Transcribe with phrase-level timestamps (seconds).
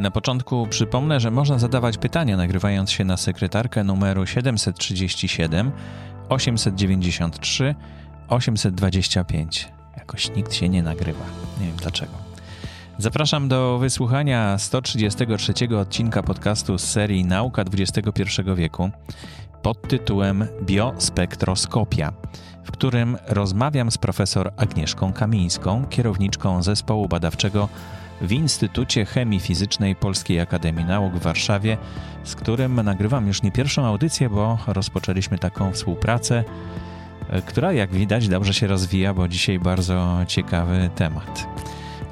[0.00, 5.72] Na początku przypomnę, że można zadawać pytania nagrywając się na sekretarkę numeru 737
[6.28, 7.74] 893
[8.28, 9.68] 825.
[9.96, 11.24] Jakoś nikt się nie nagrywa.
[11.60, 12.12] Nie wiem dlaczego.
[12.98, 18.22] Zapraszam do wysłuchania 133 odcinka podcastu z serii Nauka XXI
[18.56, 18.90] wieku
[19.62, 22.12] pod tytułem Biospektroskopia,
[22.64, 27.68] w którym rozmawiam z profesor Agnieszką Kamińską, kierowniczką zespołu badawczego
[28.20, 31.78] w Instytucie Chemii Fizycznej Polskiej Akademii Nauk w Warszawie,
[32.24, 36.44] z którym nagrywam już nie pierwszą audycję, bo rozpoczęliśmy taką współpracę,
[37.46, 41.46] która jak widać dobrze się rozwija, bo dzisiaj bardzo ciekawy temat.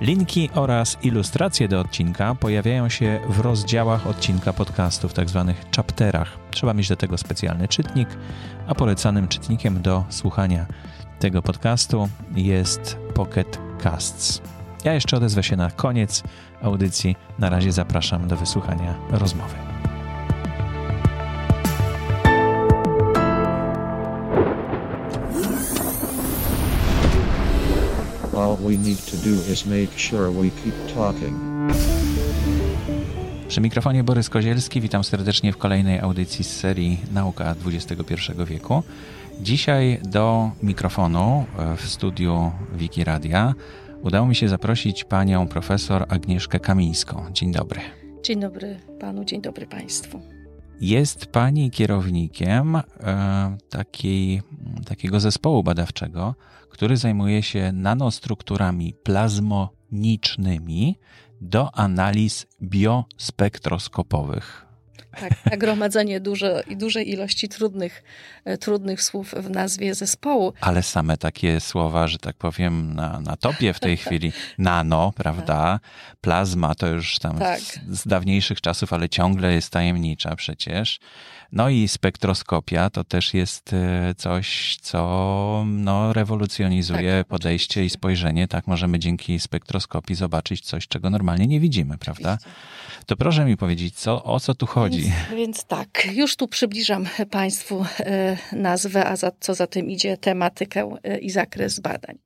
[0.00, 6.38] Linki oraz ilustracje do odcinka pojawiają się w rozdziałach odcinka podcastu, w tak zwanych chapterach.
[6.50, 8.08] Trzeba mieć do tego specjalny czytnik,
[8.66, 10.66] a polecanym czytnikiem do słuchania
[11.18, 14.57] tego podcastu jest Pocket Casts.
[14.84, 16.22] Ja jeszcze odezwę się na koniec
[16.62, 17.16] audycji.
[17.38, 19.54] Na razie zapraszam do wysłuchania rozmowy.
[28.36, 31.34] All we need to do is make sure we keep talking.
[33.48, 38.14] Przy mikrofonie Borys Kozielski, witam serdecznie w kolejnej audycji z serii Nauka XXI
[38.46, 38.82] wieku.
[39.40, 41.44] Dzisiaj do mikrofonu
[41.76, 43.54] w studiu Wiki Radia
[44.02, 47.32] udało mi się zaprosić panią profesor Agnieszkę Kamińską.
[47.32, 47.80] Dzień dobry.
[48.22, 50.20] Dzień dobry panu, dzień dobry państwu.
[50.80, 52.82] Jest pani kierownikiem e,
[53.68, 54.42] takiej,
[54.86, 56.34] takiego zespołu badawczego,
[56.70, 60.98] który zajmuje się nanostrukturami plazmonicznymi
[61.40, 64.67] do analiz biospektroskopowych.
[65.20, 68.02] Tak, nagromadzenie duże, dużej ilości trudnych,
[68.44, 70.52] e, trudnych słów w nazwie zespołu.
[70.60, 74.32] Ale same takie słowa, że tak powiem, na, na topie w tej chwili.
[74.58, 75.80] Nano, prawda?
[76.20, 77.60] Plazma to już tam Tak.
[77.60, 80.98] z, z dawniejszych czasów, ale ciągle jest tajemnicza przecież.
[81.52, 87.98] No i spektroskopia to też jest e, coś, co no, rewolucjonizuje Tak, podejście i oczywiście.
[87.98, 88.48] spojrzenie.
[88.48, 92.38] Tak, możemy dzięki spektroskopii zobaczyć coś, czego normalnie nie widzimy, prawda?
[93.06, 95.07] To proszę mi powiedzieć, co, o co tu chodzi?
[95.36, 100.96] Więc, tak, już tu przybliżam Państwu e, nazwę, a za, co za tym idzie tematykę
[101.02, 102.18] e, i zakres badań.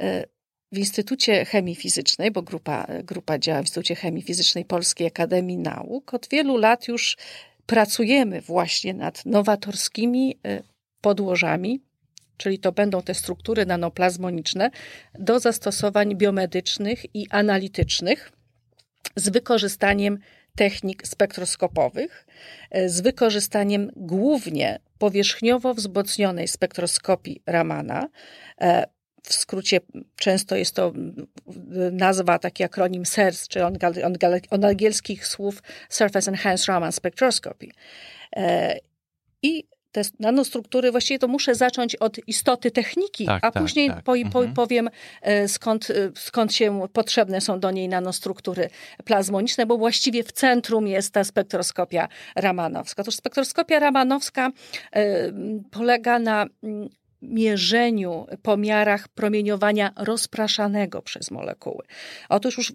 [0.00, 0.24] E,
[0.72, 6.14] W Instytucie Chemii Fizycznej, bo grupa, grupa działa w Instytucie Chemii Fizycznej Polskiej Akademii Nauk,
[6.14, 7.16] od wielu lat już
[7.66, 10.38] pracujemy właśnie nad nowatorskimi
[11.00, 11.80] podłożami,
[12.36, 14.70] czyli to będą te struktury nanoplazmoniczne,
[15.18, 18.32] do zastosowań biomedycznych i analitycznych
[19.16, 20.18] z wykorzystaniem
[20.56, 22.26] technik spektroskopowych,
[22.70, 28.08] e, z wykorzystaniem głównie powierzchniowo wzmocnionej spektroskopii Ramana.
[28.60, 28.86] E,
[29.26, 29.80] W skrócie
[30.16, 30.92] często jest to
[31.92, 37.66] nazwa, taki akronim SERS, czy od, gal- od angielskich słów Surface Enhanced Raman Spectroscopy.
[38.36, 38.78] E,
[39.42, 44.02] I te nanostruktury, właściwie to muszę zacząć od istoty techniki, Tak, a tak, później tak.
[44.04, 44.54] po, po, Mhm.
[44.54, 44.90] powiem,
[45.22, 48.70] e, skąd, e, skąd się potrzebne są do niej nanostruktury
[49.04, 53.02] plazmoniczne, bo właściwie w centrum jest ta spektroskopia ramanowska.
[53.02, 54.50] Otóż spektroskopia ramanowska
[54.92, 55.32] e,
[55.70, 56.88] polega na mm,
[57.22, 61.84] mierzeniu, pomiarach promieniowania rozpraszanego przez molekuły.
[62.28, 62.72] Otóż już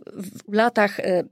[0.47, 1.23] w latach e,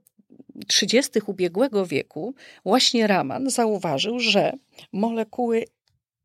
[0.68, 1.12] 30.
[1.26, 2.34] ubiegłego wieku
[2.66, 4.54] właśnie Raman zauważył, że
[4.94, 5.64] molekuły,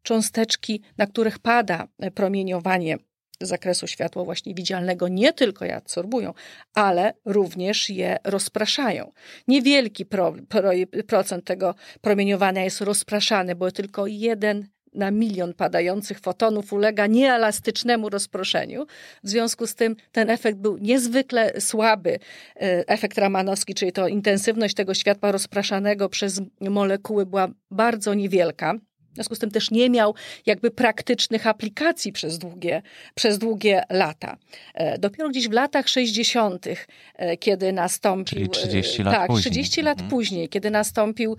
[0.02, 2.96] cząsteczki, na których pada promieniowanie
[3.40, 6.34] z zakresu światła właśnie widzialnego, nie tylko je absorbują,
[6.74, 9.12] ale również je rozpraszają.
[9.48, 10.70] Niewielki pro, pro,
[11.06, 18.86] procent tego promieniowania jest rozpraszany, bo tylko jeden na milion padających fotonów ulega nieelastycznemu rozproszeniu.
[19.24, 22.18] W związku z tym ten efekt był niezwykle słaby.
[22.56, 28.74] E, Efekt ramanowski, czyli to intensywność tego światła rozpraszanego przez molekuły była bardzo niewielka.
[29.12, 30.14] W związku z tym też nie miał
[30.46, 32.82] jakby praktycznych aplikacji przez długie,
[33.14, 34.36] przez długie lata.
[34.74, 36.66] E, Dopiero gdzieś w latach 60.,
[37.14, 38.38] e, kiedy nastąpił.
[38.38, 39.52] Czyli 30 e, lat tak, później.
[39.52, 40.10] 30 lat Mhm.
[40.10, 41.36] później, kiedy nastąpił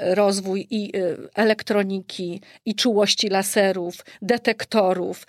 [0.00, 0.92] rozwój i
[1.34, 5.26] elektroniki, i czułości laserów, detektorów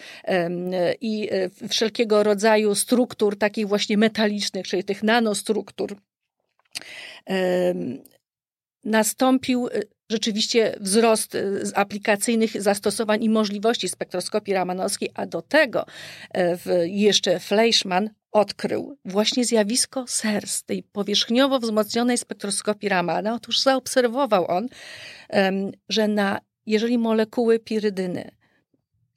[1.01, 1.29] i
[1.69, 5.95] wszelkiego rodzaju struktur takich właśnie metalicznych, czyli tych nanostruktur.
[8.83, 9.69] Nastąpił
[10.09, 15.85] rzeczywiście wzrost z aplikacyjnych zastosowań i możliwości spektroskopii ramanowskiej, a do tego
[16.33, 16.57] e,
[16.87, 23.33] jeszcze Fleischmann odkrył właśnie zjawisko SERS, tej powierzchniowo wzmocnionej spektroskopii Ramana.
[23.33, 24.67] Otóż zaobserwował on,
[25.89, 28.36] że na, jeżeli molekuły pirydyny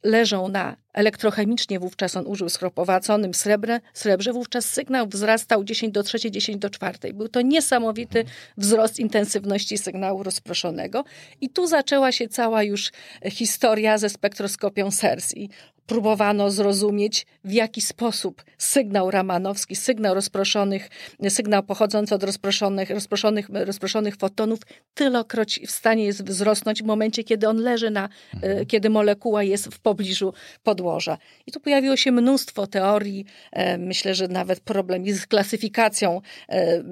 [0.03, 6.31] leżą na elektrochemicznie, wówczas on użył schropowaconym srebrze, srebrze, wówczas sygnał wzrastał 10 do 3,
[6.31, 7.15] 10 do 4.
[7.15, 8.25] Był to niesamowity
[8.57, 11.05] wzrost intensywności sygnału rozproszonego
[11.41, 12.93] i tu zaczęła się cała już
[13.31, 15.49] historia ze spektroskopią SERS i
[15.91, 20.89] próbowano zrozumieć, w jaki sposób sygnał ramanowski, sygnał rozproszonych,
[21.29, 24.59] sygnał pochodzący od rozproszonych, rozproszonych, rozproszonych fotonów,
[24.95, 28.67] tylokroć w stanie jest wzrosnąć w momencie, kiedy on leży na, mhm.
[28.67, 30.33] kiedy molekuła jest w pobliżu
[30.63, 31.19] podłoża.
[31.47, 33.25] I tu pojawiło się mnóstwo teorii.
[33.53, 36.83] E, myślę, że nawet problem z klasyfikacją e,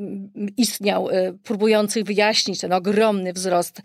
[0.57, 3.81] istniał, e, próbujących wyjaśnić ten ogromny wzrost,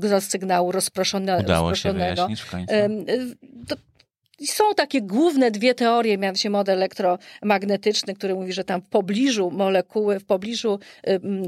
[0.00, 1.42] wzrost sygnału rozproszonego.
[1.42, 2.74] Udało się wyjaśnić w końcu
[4.46, 10.20] są takie główne dwie teorie, mianowicie model elektromagnetyczny, który mówi, że tam w pobliżu molekuły,
[10.20, 10.78] w pobliżu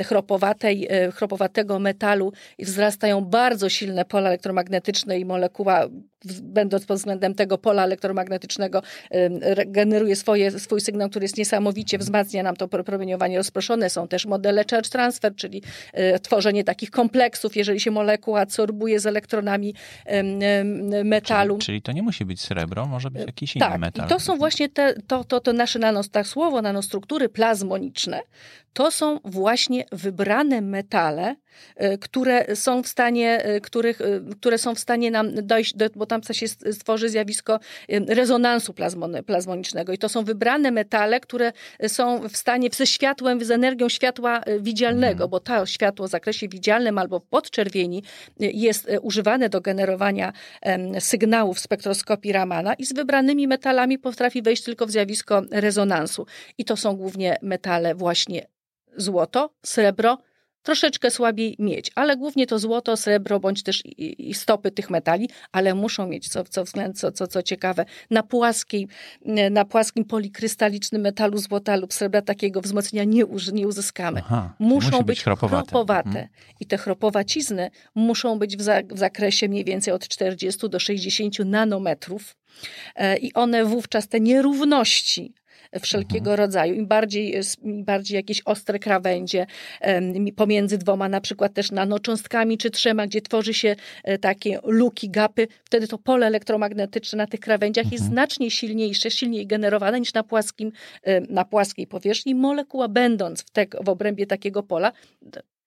[0.04, 5.88] chropowatej, y, chropowatego metalu wzrastają bardzo silne pola elektromagnetyczne i molekuła
[6.42, 8.82] będąc pod względem tego pola elektromagnetycznego,
[9.66, 13.90] generuje swoje, swój sygnał, który jest niesamowicie, wzmacnia nam to promieniowanie rozproszone.
[13.90, 19.06] Są też modele charge transfer, czyli e, tworzenie takich kompleksów, jeżeli się molekuła absorbuje z
[19.06, 19.74] elektronami
[21.04, 21.54] metalu.
[21.54, 24.06] Czyli, czyli to nie musi być srebro, może być jakiś tak, inny metal.
[24.06, 28.20] I to są właśnie te, to, to, to nasze nanos, tak słowo nanostruktury plazmoniczne,
[28.72, 31.36] to są właśnie wybrane metale,
[31.76, 34.04] e, które są w stanie, e, których, e,
[34.40, 37.60] które są w stanie nam dojść, do, bo tam się stworzy zjawisko
[38.08, 38.74] rezonansu
[39.26, 39.92] plazmonicznego.
[39.92, 41.52] I to są wybrane metale, które
[41.86, 45.30] są w stanie ze światłem, z energią światła widzialnego, mhm.
[45.30, 48.02] bo to światło w zakresie widzialnym albo w podczerwieni
[48.40, 50.32] jest używane do generowania
[50.98, 56.26] sygnałów w spektroskopii Ramana i z wybranymi metalami potrafi wejść tylko w zjawisko rezonansu.
[56.58, 58.46] I to są głównie metale właśnie
[58.96, 60.18] złoto, srebro,
[60.62, 65.28] troszeczkę słabiej miedź, ale głównie to złoto, srebro bądź też i, i stopy tych metali,
[65.52, 68.88] ale muszą mieć, co, co względ, co, co, co ciekawe, na, płaskiej,
[69.50, 74.20] na płaskim polikrystalicznym metalu złota lub srebra takiego wzmocnienia nie, nie uzyskamy.
[74.24, 75.70] Aha, muszą być, być chropowate.
[75.70, 76.08] chropowate.
[76.08, 76.28] Mhm.
[76.60, 81.38] I te chropowacizny muszą być w, za, w zakresie mniej więcej od 40 do 60
[81.38, 82.36] nanometrów.
[82.96, 85.34] E, I one wówczas te nierówności
[85.80, 86.38] wszelkiego mhm.
[86.38, 86.74] rodzaju.
[86.74, 89.46] Im bardziej, im bardziej jakieś ostre krawędzie
[90.36, 95.48] pomiędzy dwoma na przykład też nanocząstkami czy trzema, gdzie tworzy się e, takie luki, gapy,
[95.64, 97.92] wtedy to pole elektromagnetyczne na tych krawędziach mhm.
[97.92, 100.72] jest znacznie silniejsze, silniej generowane niż na, płaskim,
[101.02, 102.34] e, na płaskiej powierzchni.
[102.34, 104.92] Molekuła będąc w, te, w obrębie takiego pola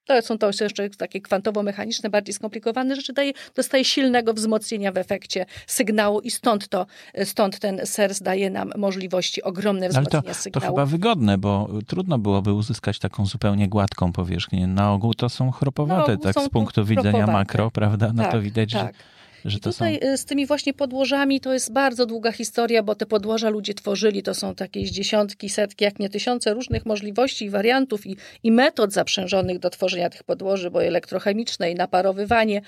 [0.05, 5.45] to są to jeszcze takie kwantowo-mechaniczne, bardziej skomplikowane rzeczy, daje, dostaje silnego wzmocnienia w efekcie
[5.67, 6.85] sygnału i stąd to,
[7.23, 10.65] stąd ten SERS daje nam możliwości ogromne wzmocnienia Ale to, sygnału.
[10.65, 14.67] To chyba wygodne, bo trudno byłoby uzyskać taką zupełnie gładką powierzchnię.
[14.67, 18.11] Na ogół to są chropowate, no, tak są z punktu widzenia makro, prawda?
[18.13, 18.81] No tak, to widać, tak.
[18.81, 19.14] że
[19.45, 20.07] że to Tutaj są...
[20.07, 24.23] Y, z tymi właśnie podłożami to jest bardzo długa historia, bo te podłoża ludzie tworzyli,
[24.23, 29.59] to są takie dziesiątki, setki, jak nie tysiące różnych możliwości, wariantów i, i metod zaprzężonych
[29.59, 32.61] do tworzenia tych podłoży, bo elektrochemiczne i naparowywanie.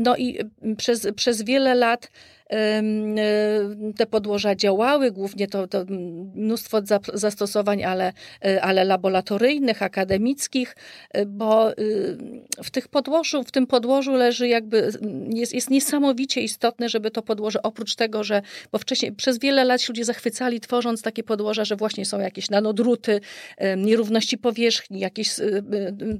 [0.00, 2.10] No i y, przez, przez wiele lat
[3.96, 5.84] te podłoża działały, głównie to, to
[6.34, 6.78] mnóstwo
[7.14, 8.12] zastosowań, ale,
[8.44, 10.76] e, ale laboratoryjnych, akademickich,
[11.10, 11.72] e, bo
[12.64, 14.90] w, tych podłożu, w tym podłożu leży jakby,
[15.28, 19.82] jest, jest niesamowicie istotne, żeby to podłoże, oprócz tego, że, bo wcześniej przez wiele lat
[19.82, 23.20] się ludzie zachwycali tworząc takie podłoża, że właśnie są jakieś nanodruty,
[23.76, 25.30] nierówności powierzchni, jakieś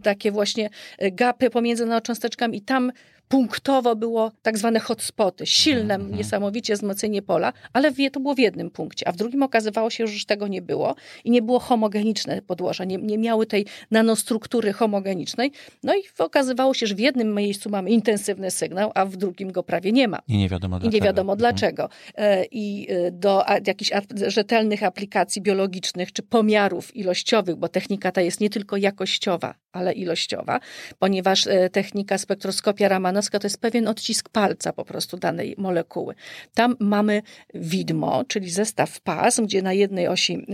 [0.02, 0.71] takie właśnie
[1.12, 2.92] gapy pomiędzy nanocząsteczkami i tam
[3.29, 6.17] punktowo było tak zwane hotspoty, silne, mhm.
[6.17, 10.26] niesamowicie wzmocnienie pola, ale to było w jednym punkcie, a w drugim okazywało się, że
[10.26, 15.52] tego nie było i nie było homogeniczne podłoża, nie, nie miały tej nanostruktury homogenicznej.
[15.83, 19.62] No i okazywało się, że w jednym miejscu mamy intensywny sygnał, a w drugim go
[19.62, 20.19] prawie nie ma.
[20.29, 20.97] I nie wiadomo dlaczego.
[20.97, 21.88] I nie wiadomo dlaczego.
[22.14, 22.47] Mhm.
[22.50, 23.91] I e, do jakichś
[24.26, 30.61] rzetelnych aplikacji biologicznych czy pomiarów ilościowych, bo technika ta jest nie tylko jakościowa, ale ilościowa,
[30.99, 36.14] ponieważ e, technika spektroskopia ramanowska to jest pewien odcisk palca po prostu danej molekuły.
[36.55, 37.23] Tam mamy
[37.55, 40.47] widmo, czyli zestaw pasm, gdzie na jednej osi,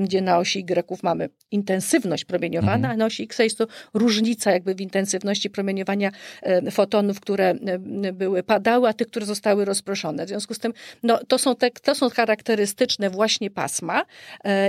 [0.00, 2.92] gdzie na osi Y mamy intensywność promieniowania, mhm.
[2.92, 6.10] a na osi X jest to różnica jakby w intensywności promieniowania
[6.42, 10.24] e, fotonów, które e, były padały, a tych, które zostały rozproszone.
[10.24, 14.04] W związku z tym no, to, są te, to są charakterystyczne właśnie pasma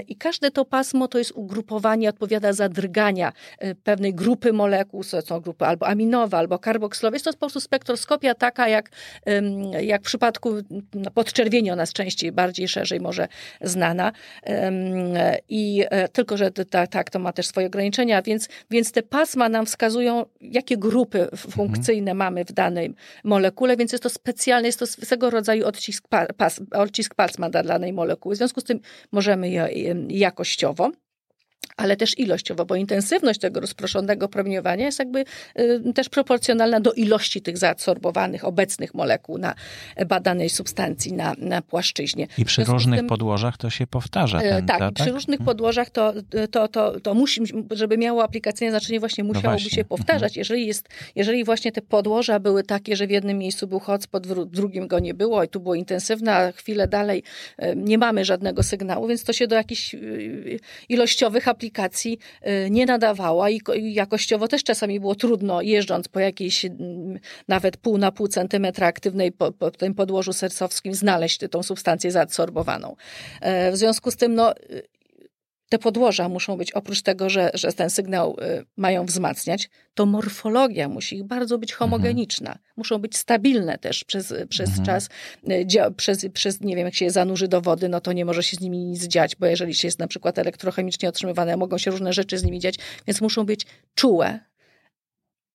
[0.08, 3.34] i każde to pasmo to jest ugrupowanie, odpowiada za drgania
[3.94, 7.16] pewnej grupy molekuł, to są grupy albo aminowe, albo karboksylowe.
[7.16, 8.90] Jest to po prostu spektroskopia taka, jak,
[9.82, 10.50] jak w przypadku
[10.94, 13.28] no, podczerwieni, ona jest częściej, bardziej szerzej może
[13.62, 14.12] znana.
[15.50, 19.50] I e, tylko, że tak, ta, to ma też swoje ograniczenia, więc, więc te pasma
[19.50, 22.18] nam wskazują, jakie grupy funkcyjne mhm.
[22.18, 26.08] mamy w danej molekule, więc jest to specjalne, jest to swego rodzaju odcisk,
[26.38, 28.36] pas, odcisk pasma dla danej molekuły.
[28.36, 28.80] W związku z tym
[29.12, 29.70] możemy je
[30.10, 30.92] jakościowo
[31.78, 35.26] ale też ilościowo, bo intensywność tego rozproszonego promieniowania jest jakby
[35.60, 39.56] y, też proporcjonalna do ilości tych zaadsorbowanych, obecnych molekuł na
[40.08, 42.28] badanej substancji na, na płaszczyźnie.
[42.38, 44.40] I przy różnych tym, podłożach to się powtarza.
[44.40, 45.14] Y, ten, tak, przy tak?
[45.14, 45.46] różnych hmm.
[45.46, 46.14] podłożach to,
[46.52, 49.70] to, to, to musi, żeby miało aplikacyjne znaczenie, właśnie no musiałoby no właśnie.
[49.70, 50.32] się powtarzać.
[50.32, 50.40] Mhm.
[50.40, 54.46] Jeżeli, jest, jeżeli właśnie te podłoża były takie, że w jednym miejscu był hotspot, w
[54.46, 57.24] drugim go nie było i tu było intensywne, a chwilę dalej
[57.64, 59.96] y, nie mamy żadnego sygnału, więc to się do jakichś
[60.90, 66.66] ilościowych aplikacji aplikacji y, nie nadawała i jakościowo też czasami było trudno, jeżdżąc po jakiejś
[67.48, 72.96] nawet pół na pół centymetra aktywnej po, po tym podłożu sercowskim, znaleźć tą substancję zaadsorbowaną.
[73.42, 74.54] E, w związku z tym, no,
[75.74, 80.90] te podłoża muszą być, oprócz tego, że, że ten sygnał y, mają wzmacniać, to morfologia
[80.90, 82.50] musi ich bardzo być homogeniczna.
[82.50, 82.66] Mhm.
[82.78, 84.86] Muszą być stabilne też przez, przez mhm.
[84.86, 85.10] czas,
[85.50, 88.44] y, przez, przez, nie wiem, jak się je zanurzy do wody, no to nie może
[88.44, 91.92] się z nimi nic dziać, bo jeżeli się jest na przykład elektrochemicznie otrzymywane, mogą się
[91.92, 92.76] różne rzeczy z nimi dziać,
[93.08, 93.66] więc muszą być
[93.96, 94.40] czułe,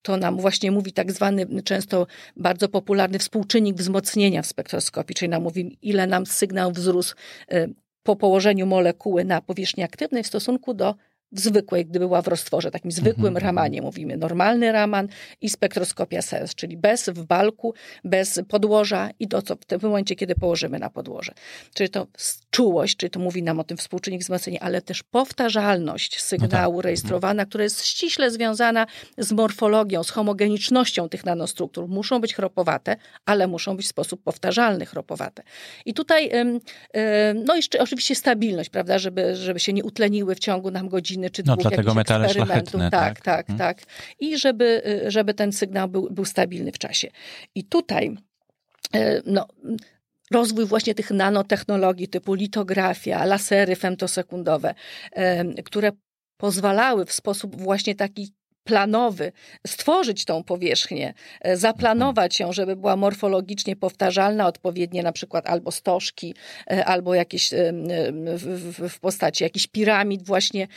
[0.03, 2.07] to nam właśnie mówi tak zwany, często
[2.37, 7.15] bardzo popularny współczynnik wzmocnienia w spektroskopii, czyli nam mówi, ile nam sygnał wzrósł
[7.53, 7.75] y,
[8.09, 10.95] po położeniu molekuły na powierzchni aktywnej w stosunku do
[11.33, 13.45] w zwykłej, gdy była w roztworze, takim zwykłym mhm.
[13.45, 15.09] ramanie mówimy, normalny raman
[15.41, 20.17] i spektroskopia SELS, czyli bez w balku, bez podłoża i to, co w tym momencie,
[20.17, 21.33] kiedy położymy na podłoże.
[21.75, 22.07] Czyli to
[22.51, 26.85] czułość, czyli to mówi nam o tym współczynnik wzmocnienia, ale też powtarzalność sygnału no tak.
[26.85, 28.87] rejestrowana, która jest ściśle związana
[29.19, 31.89] z morfologią, z homogenicznością tych nanostruktur.
[31.89, 35.43] Muszą być chropowate, ale muszą być w sposób powtarzalny chropowate.
[35.87, 36.31] I tutaj,
[37.35, 41.31] no i oczywiście stabilność, prawda, żeby, żeby się nie utleniły w ciągu nam godziny godziny
[41.31, 42.91] czy no, dwóch no, dlatego metale szlachetne.
[42.91, 43.47] Tak, tak, tak.
[43.47, 43.59] Hmm.
[43.59, 43.83] tak.
[44.21, 47.09] I żeby, y, żeby ten sygnał był, był stabilny w czasie.
[47.55, 48.17] I tutaj
[48.97, 49.47] y, no,
[50.31, 54.75] rozwój właśnie tych nanotechnologii typu litografia, lasery femtosekundowe,
[55.65, 55.93] które
[56.37, 58.35] pozwalały w sposób właśnie taki
[58.69, 59.33] planowy,
[59.67, 66.35] stworzyć tą powierzchnię, e, zaplanować ją, żeby była morfologicznie powtarzalna, odpowiednie na przykład albo stożki,
[66.71, 67.73] e, albo jakieś e,
[68.89, 70.69] w, postaci jakichś piramid właśnie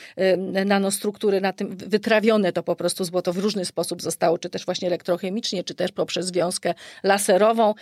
[0.66, 4.88] nanostruktury na tym wytrawione to po prostu złoto w różny sposób zostało, czy też właśnie
[4.88, 7.74] elektrochemicznie, czy też poprzez wiązkę laserową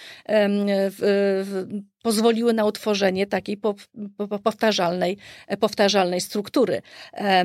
[2.04, 3.58] pozwoliły na utworzenie takiej
[4.44, 5.18] powtarzalnej,
[5.60, 6.82] powtarzalnej struktury.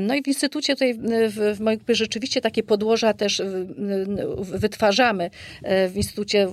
[0.01, 0.95] No i w instytucie tutaj
[1.29, 3.43] w, w moim rzeczywiście takie podłoża też
[4.39, 5.31] wytwarzamy
[5.63, 6.49] e, w instytucie,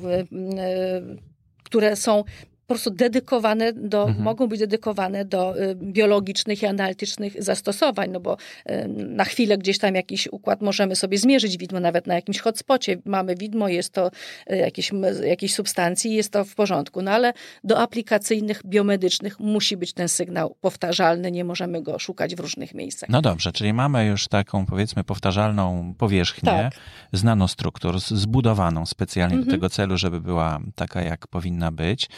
[1.63, 2.23] które są
[2.71, 4.23] po prostu dedykowane do, mhm.
[4.23, 8.37] mogą być dedykowane do y, biologicznych i analitycznych zastosowań, no bo
[8.69, 12.97] y, na chwilę gdzieś tam jakiś układ możemy sobie zmierzyć widmo, nawet na jakimś hotspocie
[13.05, 14.11] mamy widmo, jest to
[14.51, 14.91] y, jakieś,
[15.25, 20.55] jakieś substancji, jest to w porządku, no ale do aplikacyjnych, biomedycznych musi być ten sygnał
[20.61, 23.09] powtarzalny, nie możemy go szukać w różnych miejscach.
[23.09, 26.73] No dobrze, czyli mamy już taką powiedzmy powtarzalną powierzchnię tak.
[27.13, 29.45] z nanostruktur, zbudowaną specjalnie mhm.
[29.45, 32.09] do tego celu, żeby była taka, jak powinna być.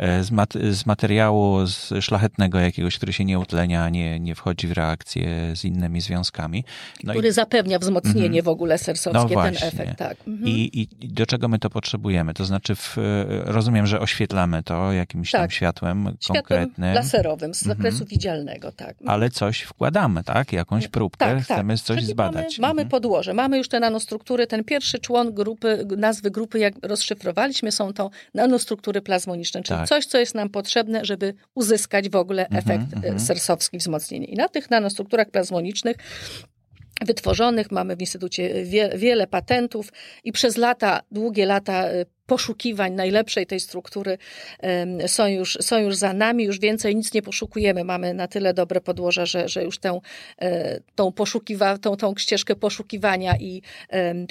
[0.00, 4.68] E, z, mat z materiału z szlachetnego jakiegoś, który się nie utlenia, nie, nie wchodzi
[4.68, 6.64] w reakcję z innymi związkami.
[7.04, 7.32] No który i...
[7.32, 8.44] zapewnia wzmocnienie mm -hmm.
[8.44, 9.98] w ogóle sersowskie, no ten efekt.
[9.98, 10.16] Tak.
[10.26, 10.48] Mm -hmm.
[10.48, 12.34] I, I do czego my to potrzebujemy?
[12.34, 12.96] To znaczy, w,
[13.44, 15.40] rozumiem, że oświetlamy to jakimś tak.
[15.40, 16.94] tam światłem, światłem konkretnym.
[16.94, 18.10] laserowym, z zakresu mm -hmm.
[18.10, 18.96] widzialnego, tak.
[19.06, 20.52] Ale coś wkładamy, tak?
[20.52, 21.44] Jakąś próbkę, tak, tak.
[21.44, 21.82] chcemy tak.
[21.82, 22.58] coś Czyli zbadać.
[22.58, 22.88] Mamy, mamy mhm.
[22.88, 24.46] podłoże, mamy już te nanostruktury.
[24.46, 30.06] Ten pierwszy człon grupy, nazwy grupy, jak rozszyfrowaliśmy, są to nanostruktury plazmoniczne, czyli tak coś,
[30.06, 33.26] co jest nam potrzebne, żeby uzyskać w ogóle mhm, efekt mm -hmm.
[33.26, 34.26] sersowski, wzmocnienie.
[34.26, 35.96] I na tych nanostrukturach plazmonicznych
[37.06, 37.70] wytworzonych.
[37.70, 39.92] Mamy w Instytucie wie, wiele patentów
[40.24, 44.18] i przez lata, długie lata e, poszukiwań najlepszej tej struktury
[45.06, 47.84] są już, są już za nami, już więcej nic nie poszukujemy.
[47.84, 50.00] Mamy na tyle dobre podłoże, że, że już tę,
[50.42, 53.62] e, tą, poszukiwa, tą, tą ścieżkę poszukiwania i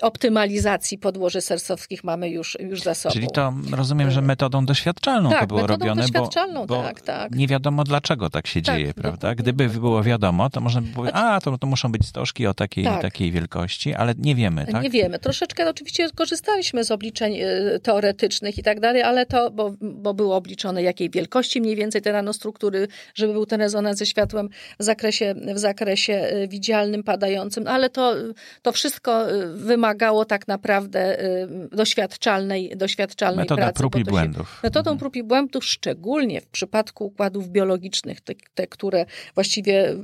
[0.01, 3.13] optymalizacji podłoży sersowskich mamy już, już za sobą.
[3.13, 7.01] Czyli to rozumiem, że metodą doświadczalną tak, to było metodą robione, doświadczalną, bo, bo tak,
[7.01, 7.35] tak.
[7.35, 9.35] nie wiadomo dlaczego tak się tak, dzieje, prawda?
[9.35, 12.83] Gdyby było wiadomo, to można by powiedzieć, a to, to muszą być stożki o takiej,
[12.83, 13.01] tak.
[13.01, 14.83] takiej wielkości, ale nie wiemy, tak?
[14.83, 15.19] Nie wiemy.
[15.19, 20.35] Troszeczkę oczywiście korzystaliśmy z obliczeń e, teoretycznych i tak dalej, ale to, bo, bo było
[20.35, 25.35] obliczone jakiej wielkości mniej więcej te nanostruktury, żeby był ten rezonans ze światłem w zakresie,
[25.55, 28.15] w zakresie widzialnym, padającym, ale to,
[28.61, 31.17] to wszystko wymagało tak naprawdę
[31.71, 33.77] doświadczalnej, doświadczalnej Metoda pracy.
[33.77, 34.59] prób i błędów.
[34.63, 34.97] Metodą mhm.
[34.97, 39.05] prób i błędów, szczególnie w przypadku układów biologicznych, te, te które
[39.35, 39.95] właściwie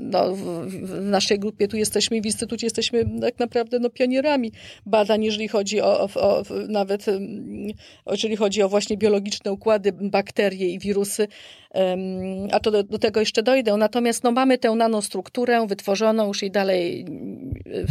[0.00, 4.52] no, w naszej grupie tu jesteśmy, w Instytucie jesteśmy tak naprawdę no, pionierami
[4.86, 7.06] badań, jeżeli chodzi o, o, o nawet
[8.10, 11.28] jeżeli chodzi o właśnie biologiczne układy, bakterie i wirusy,
[12.52, 13.76] a to do, do, tego jeszcze dojdę.
[13.76, 17.04] Natomiast no, mamy tę nanostrukturę wytworzoną już i dalej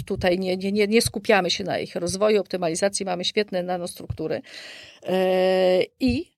[0.06, 4.42] tutaj nie, nie, nie, nie skupiamy się na ich rozwoju, optymalizacji, mamy świetne nanostruktury
[5.04, 6.34] e, i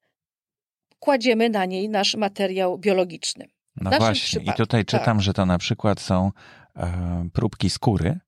[0.99, 3.45] kładziemy na niej nasz materiał biologiczny.
[3.81, 5.21] No właśnie, i tutaj czytam, tak.
[5.21, 6.31] że to na przykład są
[6.75, 8.19] e, próbki skóry,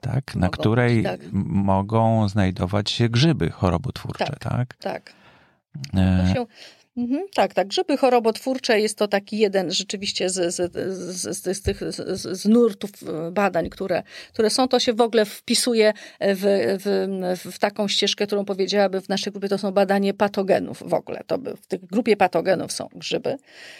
[0.00, 1.20] tak, na której tak.
[1.32, 4.40] mogą znajdować się grzyby chorobotwórcze, tak?
[4.40, 4.74] Tak.
[4.74, 5.12] tak.
[5.96, 6.32] E...
[6.34, 6.46] Się,
[6.98, 7.68] Mhm, tak, tak.
[7.68, 10.72] Grzyby chorobotwórcze jest to taki jeden rzeczywiście z, z,
[11.36, 14.02] z, z, tych z, nurtów e, badań, które,
[14.32, 14.68] które są.
[14.68, 19.48] To się w ogóle wpisuje w, w, w taką ścieżkę, którą powiedziałaby w naszej grupie,
[19.48, 21.22] to są badanie patogenów w ogóle.
[21.26, 23.36] To w tej grupie patogenów są grzyby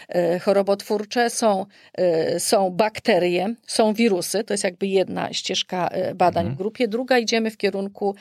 [0.09, 4.45] e, chorobotwórcze, są, e, są bakterie, są wirusy.
[4.45, 6.55] To jest jakby jedna ścieżka badań mhm.
[6.55, 6.89] w grupie.
[6.89, 8.15] Druga idziemy w kierunku,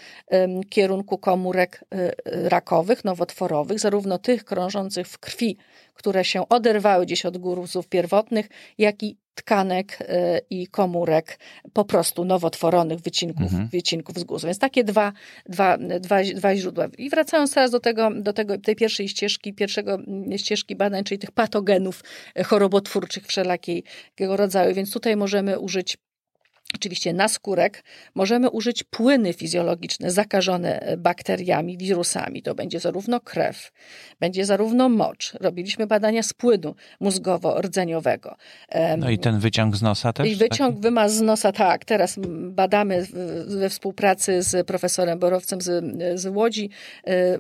[0.69, 1.83] kierunku komórek
[2.25, 5.58] rakowych, nowotworowych, zarówno tych krążących w krwi,
[5.94, 11.39] które się oderwały gdzieś od górusów pierwotnych, jak i tkanek e, i komórek
[11.74, 13.67] po prostu nowotworonych wycinków, mhm.
[13.67, 14.48] wycinków z guzu.
[14.48, 15.13] Więc takie dwa,
[15.46, 16.88] dwa, dwa, dwa źródła.
[16.98, 21.20] I wracając teraz do, tego, do tego, tej pierwszej ścieżki, pierwszego mm, ścieżki badań, czyli
[21.20, 22.03] tych patogenów
[22.46, 24.75] chorobotwórczych wszelakiego rodzaju.
[24.75, 25.98] Więc tutaj możemy użyć
[26.75, 27.83] Oczywiście na skórek
[28.15, 32.41] możemy użyć płyny fizjologiczne zakażone e, bakteriami, wirusami.
[32.41, 33.71] To będzie zarówno krew,
[34.19, 35.33] będzie zarówno mocz.
[35.41, 38.36] Robiliśmy badania z płynu mózgowo-rdzeniowego.
[38.97, 40.27] No i ten wyciąg z nosa też?
[40.27, 40.81] I wyciąg, taki?
[40.81, 41.86] wymaz z nosa, tak.
[41.86, 42.19] Teraz
[42.50, 43.07] badamy
[43.47, 45.86] we współpracy z profesorem Borowcem z,
[46.19, 46.69] z Łodzi,
[47.07, 47.39] e,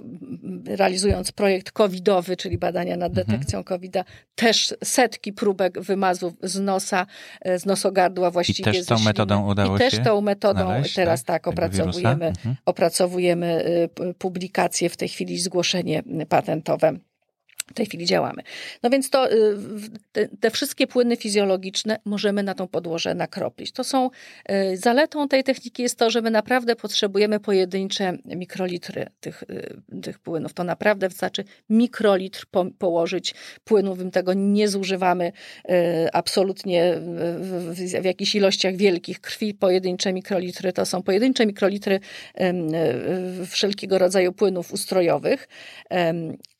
[0.65, 3.27] realizując projekt covidowy, czyli badania nad mhm.
[3.27, 3.63] detekcją mhm.
[3.63, 4.03] COVID-a,
[4.35, 7.05] też setki próbek wymazów z nosa,
[7.41, 8.71] e, z nosogardła właściwie.
[8.71, 12.55] I też tą metodą udało I też tą metodą znaleźć, teraz tak, tak opracowujemy, mhm.
[12.65, 13.65] opracowujemy
[13.99, 16.93] y, publikację, w tej chwili zgłoszenie patentowe
[17.67, 18.41] w tej chwili działamy.
[18.83, 19.57] No więc to, y,
[20.39, 23.71] te, wszystkie płyny fizjologiczne możemy na tą podłożę nakropić.
[23.71, 24.09] To są,
[24.51, 30.19] y, zaletą tej techniki jest to, że my naprawdę potrzebujemy pojedyncze mikrolitry tych, y, tych
[30.19, 30.53] płynów.
[30.53, 35.31] To naprawdę wystarczy mikrolitr po, położyć płynów, my tego nie zużywamy
[36.13, 39.53] absolutnie w, w, w jakichś ilościach wielkich krwi.
[39.53, 41.99] Pojedyncze mikrolitry to są pojedyncze mikrolitry
[43.45, 45.47] wszelkiego rodzaju płynów ustrojowych.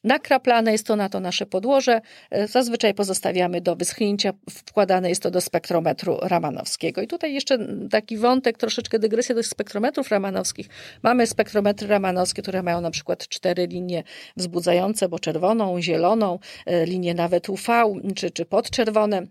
[0.03, 2.01] Nakraplane jest to na to nasze podłoże.
[2.31, 4.33] E, zazwyczaj pozostawiamy do wyschnięcia.
[4.49, 7.01] Wkładane jest to do spektrometru ramanowskiego.
[7.01, 7.57] I tutaj jeszcze
[7.89, 10.67] taki wątek, troszeczkę dygresja do spektrometrów ramanowskich.
[11.03, 14.03] Mamy spektrometry ramanowskie, które mają na przykład cztery linie
[14.37, 17.83] wzbudzające, bo czerwoną, zieloną, e, linie nawet UV
[18.15, 19.27] czy, czy podczerwone.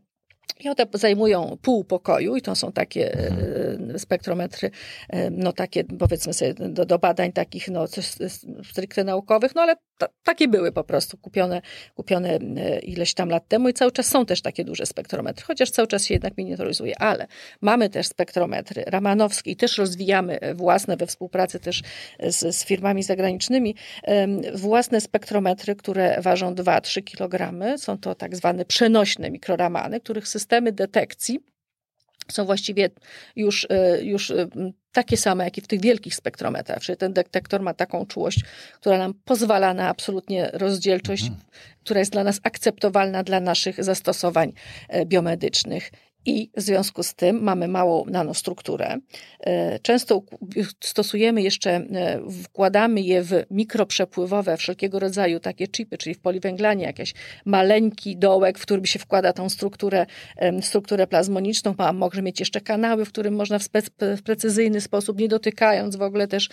[0.60, 3.98] I one zajmują pół pokoju i to są takie mhm.
[3.98, 4.70] spektrometry,
[5.08, 7.84] e, no takie powiedzmy sobie do, do badań takich no
[8.70, 9.76] stricte naukowych, no ale
[10.22, 11.62] takie były po prostu kupione,
[11.94, 15.70] kupione e, ileś tam lat temu i cały czas są też takie duże spektrometry, chociaż
[15.70, 17.26] cały czas się jednak miniaturyzuje, ale
[17.60, 21.82] mamy też spektrometry ramanowskie i też rozwijamy własne we współpracy też
[22.20, 23.74] z, z firmami zagranicznymi,
[24.54, 27.78] własne spektrometry, które ważą 2-3 kg.
[27.78, 31.40] Są to tak zwane przenośne mikroramany, których systemy detekcji
[32.32, 32.90] są właściwie
[33.36, 34.48] już, e, już e,
[34.92, 36.82] takie same, jak i w tych wielkich spektrometrach.
[36.82, 38.40] Czyli ten detektor ma taką czułość,
[38.80, 41.40] która nam pozwala na absolutnie rozdzielczość, mhm.
[41.84, 44.52] która jest dla nas akceptowalna dla naszych zastosowań
[44.88, 45.90] e, biomedycznych
[46.26, 48.96] i w związku z tym mamy małą nanostrukturę.
[49.40, 50.22] E, często
[50.80, 57.14] stosujemy jeszcze, e, wkładamy je w mikroprzepływowe wszelkiego rodzaju takie chipy, czyli w poliwęglanie, jakiś
[57.44, 60.06] maleńki dołek, w którym się wkłada tą strukturę,
[60.60, 63.68] strukturę plazmoniczną, a może mieć jeszcze kanały, w którym można w,
[64.00, 66.48] w precyzyjny sposób, nie dotykając w ogóle też,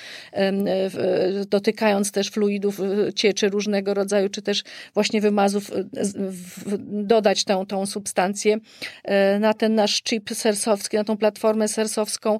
[1.48, 5.72] dotykając też fluidów e, cieczy różnego rodzaju, czy też właśnie wymazów,
[6.88, 8.58] dodać tą, tą substancję
[9.40, 12.40] na ten nasz chip sersowski, na tą platformę sersowską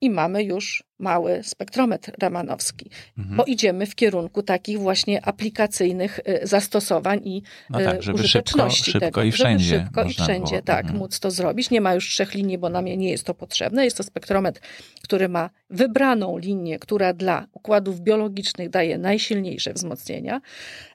[0.00, 3.36] i mamy już mały spektrometr ramanowski, Mhm.
[3.36, 8.24] bo idziemy w kierunku takich właśnie aplikacyjnych y, zastosowań i No tak, y, żeby szybko-
[8.24, 9.22] użyteczności szybko tego.
[9.22, 10.62] i wszędzie Żeby szybko i wszędzie, było.
[10.62, 10.98] tak, Mhm.
[10.98, 11.70] móc to zrobić.
[11.70, 13.84] Nie ma już trzech linii, bo nam nie jest to potrzebne.
[13.84, 14.60] Jest to spektrometr,
[15.02, 20.40] który ma wybraną linię, która dla układów biologicznych daje najsilniejsze wzmocnienia,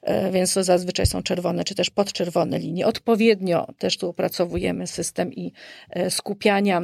[0.02, 2.86] e, więc to zazwyczaj są czerwone czy też podczerwone linie.
[2.86, 5.52] Odpowiednio też tu opracowujemy system i
[5.90, 6.82] e, skupiania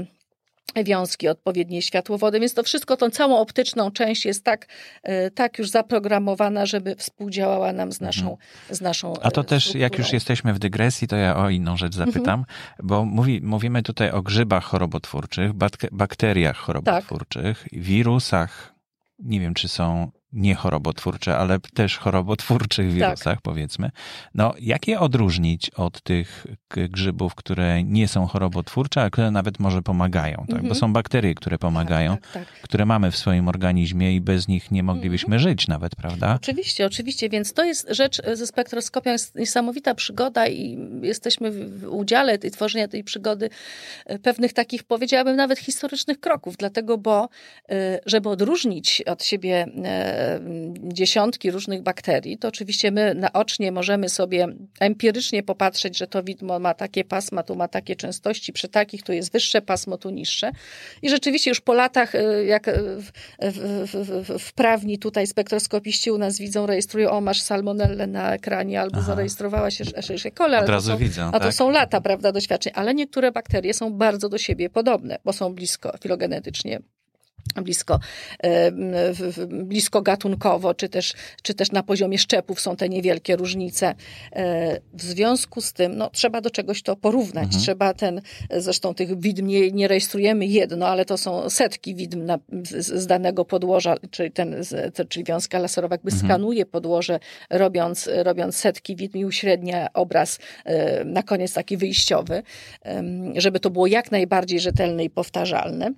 [0.85, 4.67] wiązki odpowiedniej światłowody, więc to wszystko, tą całą optyczną część jest tak,
[5.03, 8.37] e, tak już zaprogramowana, żeby współdziałała nam z naszą,
[8.71, 9.27] z naszą Mhm.
[9.27, 10.17] A to e, też, jak już strukturą.
[10.17, 12.45] jesteśmy w dygresji, to ja o inną rzecz zapytam,
[12.83, 15.53] bo mówi, mówimy tutaj o grzybach chorobotwórczych,
[15.93, 18.75] bakteriach chorobotwórczych, wirusach,
[19.19, 23.91] nie wiem, czy są niechorobotwórcze, ale też chorobotwórczych wirusach, powiedzmy.
[24.35, 29.83] No, jak je odróżnić od tych grzybów, które nie są chorobotwórcze, a które nawet może
[29.83, 30.49] pomagają, tak?
[30.49, 30.75] Bo Mhm.
[30.75, 32.61] są bakterie, które pomagają, Tak, tak, tak.
[32.63, 36.35] które mamy w swoim organizmie i bez nich nie moglibyśmy żyć nawet, prawda?
[36.43, 41.85] Oczywiście, oczywiście, więc to jest rzecz e, ze spektroskopią, jest niesamowita przygoda i jesteśmy w
[41.91, 43.51] udziale tej tworzenia tej przygody
[44.07, 47.29] e, pewnych takich, powiedziałabym, nawet historycznych kroków, dlatego, bo
[47.69, 49.67] e, żeby odróżnić od siebie
[50.83, 54.49] dziesiątki różnych bakterii, to oczywiście my naocznie możemy sobie
[54.81, 59.13] empirycznie popatrzeć, że to widmo ma takie pasma, tu ma takie częstości, przy takich tu
[59.13, 60.53] jest wyższe pasmo, tu niższe.
[61.03, 62.75] I rzeczywiście już po latach, e, jak e,
[63.41, 69.07] w, wprawni tutaj spektroskopiści u nas widzą, rejestrują, o masz salmonellę na ekranie, albo Aha.
[69.07, 71.55] zarejestrowała się Escherichia coli, Od razu są, widzę, a to tak?
[71.55, 75.93] są lata, prawda, doświadczeń, ale niektóre bakterie są bardzo do siebie podobne, bo są blisko
[76.03, 76.81] filogenetycznie
[77.63, 78.01] blisko,
[78.43, 78.73] e,
[79.49, 83.95] blisko gatunkowo, czy też, czy też na poziomie szczepów są te niewielkie różnice.
[84.33, 87.45] E, W związku z tym no, trzeba do czegoś to porównać.
[87.45, 87.63] Mhm.
[87.63, 92.39] Trzeba ten, zresztą tych widm nie, nie rejestrujemy jedno, ale to są setki widm na,
[92.65, 96.29] z, z danego podłoża, czyli, ten, z, czyli wiązka laserowa jakby Mhm.
[96.29, 97.19] skanuje podłoże,
[97.51, 102.43] robiąc, robiąc setki widm i uśrednia obraz e, na koniec taki wyjściowy,
[103.37, 105.93] żeby to było jak najbardziej rzetelne i powtarzalne.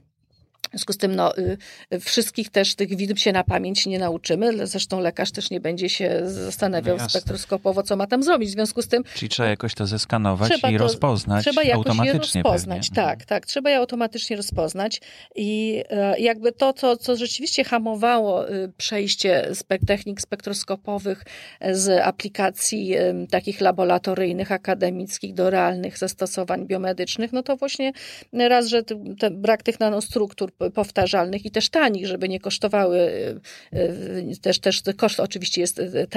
[0.66, 1.59] W związku z tym no, y,
[1.94, 4.66] y, wszystkich też tych widm się na pamięć nie nauczymy.
[4.66, 7.21] Zresztą lekarz też nie będzie się zastanawiał No jasne.
[7.21, 8.49] spektroskopowo, co ma tam zrobić.
[8.49, 11.75] W związku z tym Czyli trzeba jakoś to zeskanować i to- rozpoznać trzeba jakoś je
[11.75, 12.88] automatycznie rozpoznać.
[12.88, 13.03] pewnie.
[13.03, 13.18] Mhm.
[13.18, 13.47] Tak, tak.
[13.47, 15.01] Trzeba je automatycznie rozpoznać.
[15.35, 19.49] I e, jakby to, co, co rzeczywiście hamowało y, przejście
[19.87, 21.25] technik spektroskopowych
[21.61, 22.94] e, z aplikacji
[23.31, 27.92] takich laboratoryjnych, akademickich do realnych zastosowań biomedycznych, no to właśnie
[28.33, 28.83] raz, że
[29.18, 33.40] ten brak tych nanostruktur powtarzalnych i też tanich, żeby nie kosztowały, y,
[33.78, 36.08] y, też, też ten koszt oczywiście jest y,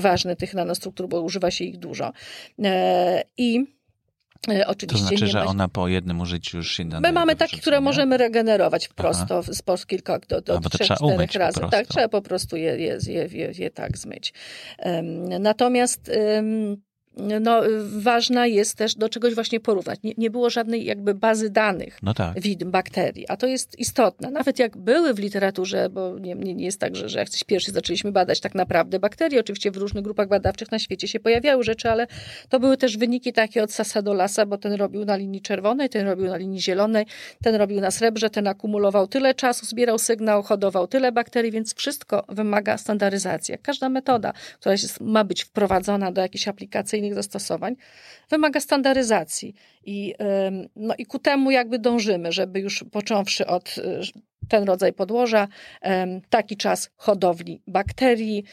[0.00, 2.12] ważny tych nanostruktur, bo używa się ich dużo.
[2.64, 3.64] E, I
[4.48, 5.46] e, To oczywiście znaczy, nie że ma...
[5.46, 10.18] ona po jednym użyciu już się My mamy takie, które możemy regenerować prosto z kilka
[10.18, 11.60] do, do A, to trzech, trzeba umyć razy.
[11.70, 14.32] Tak, trzeba po prostu je, je, je, je, tak zmyć.
[15.40, 16.10] Natomiast
[17.16, 17.60] no,
[17.98, 19.98] ważna jest też do czegoś właśnie porównać.
[20.02, 22.40] Nie, nie było żadnej jakby bazy danych No tak.
[22.40, 24.30] widm bakterii, a to jest istotne.
[24.30, 27.44] Nawet jak były w literaturze, bo nie, nie, nie jest tak, że, że jak coś
[27.44, 31.64] pierwszy zaczęliśmy badać tak naprawdę bakterie, oczywiście w różnych grupach badawczych na świecie się pojawiały
[31.64, 32.06] rzeczy, ale
[32.48, 35.88] to były też wyniki takie od sasa do lasa, bo ten robił na linii czerwonej,
[35.88, 37.06] ten robił na linii zielonej,
[37.42, 42.24] ten robił na srebrze, ten akumulował tyle czasu, zbierał sygnał, hodował tyle bakterii, więc wszystko
[42.28, 43.54] wymaga standaryzacji.
[43.62, 46.48] Każda metoda, która jest, ma być wprowadzona do jakichś
[47.08, 47.76] aplikacyjnych zastosowań,
[48.30, 49.54] wymaga standaryzacji.
[49.84, 50.14] I,
[50.76, 54.00] no i ku temu jakby dążymy, żeby już począwszy od y,
[54.48, 55.48] ten rodzaj podłoża,
[56.30, 58.44] taki czas hodowli bakterii,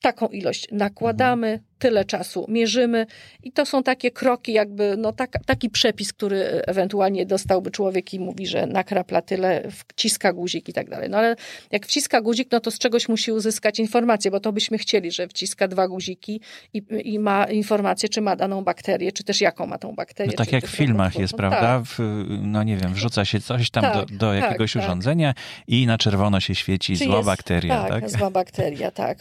[0.00, 3.06] taką ilość nakładamy, tyle czasu mierzymy
[3.42, 8.20] i to są takie kroki, jakby no tak, taki przepis, który ewentualnie dostałby człowiek i
[8.20, 11.10] mówi, że nakrapla tyle, wciska guzik i tak dalej.
[11.10, 11.36] No ale
[11.70, 15.28] jak wciska guzik, no to z czegoś musi uzyskać informację, bo to byśmy chcieli, że
[15.28, 16.40] wciska dwa guziki
[16.74, 20.30] i, i ma informację, czy ma daną bakterię, czy też jaką ma tą bakterię.
[20.38, 21.38] No tak jak w filmach jest, Tak.
[21.38, 21.82] prawda?
[21.84, 21.98] W,
[22.42, 24.82] no nie wiem, wrzuca się coś tam Tak, do, do tak, jakiegoś tak.
[24.82, 25.34] urządzenia
[25.68, 28.00] i na czerwono się świeci Czy zła jest- bakteria, tak?
[28.00, 29.18] Tak, zła bakteria, tak.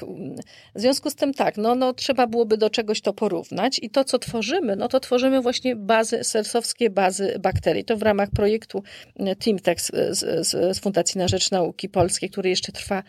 [0.75, 4.03] W związku z tym tak, no, no trzeba byłoby do czegoś to porównać i to,
[4.03, 7.85] co tworzymy, no to tworzymy właśnie bazy, sersowskie bazy bakterii.
[7.85, 8.83] To w ramach projektu
[9.15, 13.03] e, TeamTex z, z, Fundacji na Rzecz Nauki Polskiej, który jeszcze trwa,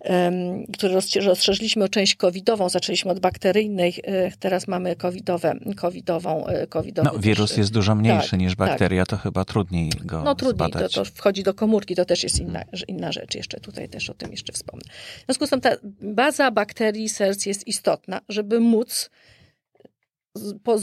[0.00, 3.94] um, który rozszerz- rozszerzyliśmy o część covidową, zaczęliśmy od bakteryjnej,
[4.40, 9.16] teraz mamy covidowe, covidową, e, covidowy No wirus jest dużo mniejszy tak, niż bakteria, to
[9.16, 13.12] chyba trudniej go no trudniej, to, to wchodzi do komórki, to też jest inna, inna
[13.12, 13.34] rzecz.
[13.34, 14.84] Jeszcze tutaj też o tym jeszcze wspomnę.
[15.22, 15.70] W związku z tym ta
[16.00, 19.10] baza bakterii serc jest istotna, żeby móc
[20.64, 20.76] po,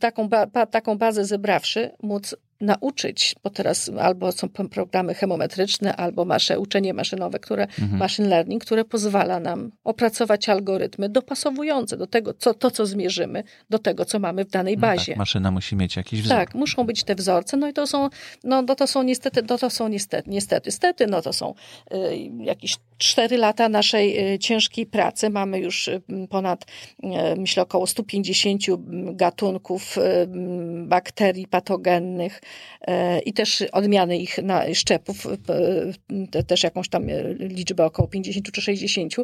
[0.00, 6.60] taką, ba, taką bazę zebrawszy, móc nauczyć, bo teraz albo są programy chemometryczne, albo masze,
[6.60, 7.96] uczenie maszynowe, które, mhm.
[7.96, 13.78] machine learning, które pozwala nam opracować algorytmy dopasowujące do tego, co, to, co zmierzymy, do
[13.78, 15.12] tego, co mamy w danej bazie.
[15.12, 16.36] No tak, maszyna musi mieć jakiś wzór.
[16.36, 18.08] Tak, muszą być te wzorce, no i to są,
[18.44, 21.54] no, no to są niestety, no to są niestety, niestety, niestety no to są
[21.92, 21.96] y,
[22.40, 25.30] jakieś cztery lata naszej y, ciężkiej pracy.
[25.30, 28.62] Mamy już y, ponad, y, myślę, około 150
[29.14, 29.96] gatunków
[30.86, 32.40] bakterii patogennych,
[32.86, 35.26] E, i też odmiany ich na szczepów,
[36.32, 37.06] e, też jakąś tam
[37.38, 39.14] liczbę około 50 czy 60.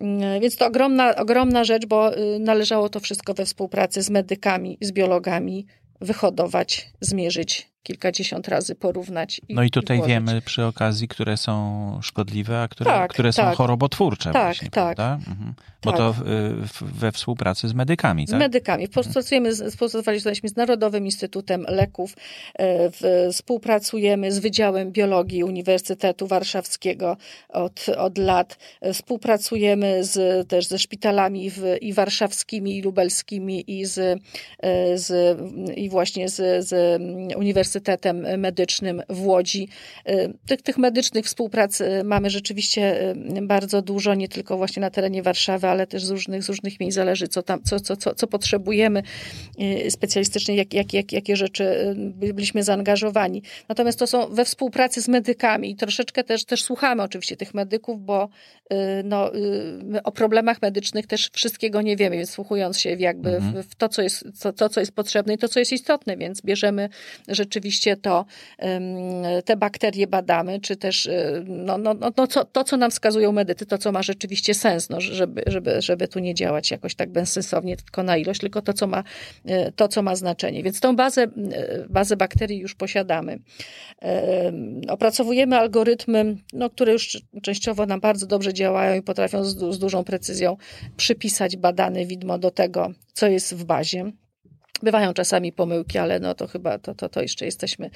[0.00, 2.10] Mm, więc to ogromna, ogromna rzecz, bo
[2.40, 5.66] należało to wszystko we współpracy z medykami, z biologami
[6.00, 9.40] wyhodować, zmierzyć kilkadziesiąt razy porównać.
[9.48, 13.32] I, no i tutaj i wiemy przy okazji, które są szkodliwe, a które, tak, które
[13.32, 13.56] są tak.
[13.56, 14.32] chorobotwórcze.
[14.32, 14.96] Tak, właśnie, tak.
[14.96, 15.18] Prawda?
[15.30, 15.54] Mhm.
[15.84, 15.98] Bo tak.
[15.98, 16.20] to w,
[16.72, 18.36] w, we współpracy z medykami, tak?
[18.36, 18.86] Z medykami.
[18.86, 19.70] Współpracujemy, mhm.
[19.70, 22.14] współpracowaliśmy z Narodowym Instytutem Leków,
[22.54, 27.16] e, w, współpracujemy z Wydziałem Biologii Uniwersytetu Warszawskiego
[27.48, 28.58] od, od lat.
[28.92, 35.38] Współpracujemy z, też ze szpitalami w, i warszawskimi, i lubelskimi, i, z, e, z,
[35.76, 37.02] i właśnie z, z
[37.36, 39.68] Uniwersytetem Uniwersytetem Medycznym w Łodzi.
[40.08, 44.90] Y, tych, tych medycznych współprac y, mamy rzeczywiście y, bardzo dużo, nie tylko właśnie na
[44.90, 48.14] terenie Warszawy, ale też z różnych, z różnych miejsc zależy, co, tam, co, co, co,
[48.14, 49.02] co potrzebujemy
[49.88, 53.42] specjalistycznie, jak, jak, jak, jakie rzeczy byliśmy zaangażowani.
[53.68, 58.04] Natomiast to są we współpracy z medykami i troszeczkę też, też słuchamy oczywiście tych medyków,
[58.04, 58.28] bo
[59.04, 59.30] no,
[60.04, 63.62] o problemach medycznych też wszystkiego nie wiemy, więc słuchując się jakby mhm.
[63.62, 66.16] w, w, to, co jest, to, to, co jest potrzebne i to, co jest istotne,
[66.16, 66.88] więc bierzemy
[67.28, 68.24] rzeczywiście rzeczywiście to,
[69.44, 71.08] te bakterie badamy, czy też
[71.44, 74.90] no, no, no, no co, to, co nam wskazują medycy, to, co ma rzeczywiście sens,
[74.90, 78.72] no, żeby, żeby, żeby tu nie działać jakoś tak bezsensownie tylko na ilość, tylko to,
[78.72, 79.04] co ma,
[79.44, 80.62] e, to, co ma znaczenie.
[80.62, 81.28] Więc tą bazę, e,
[81.88, 83.38] bazę bakterii już posiadamy.
[84.88, 90.04] Opracowujemy algorytmy, no, które już częściowo nam bardzo dobrze działają i potrafią z, z dużą
[90.04, 90.56] precyzją
[90.96, 94.12] przypisać badane widmo do tego, co jest w bazie.
[94.84, 97.90] Bywają czasami pomyłki, ale no to chyba to, to, to jeszcze jesteśmy.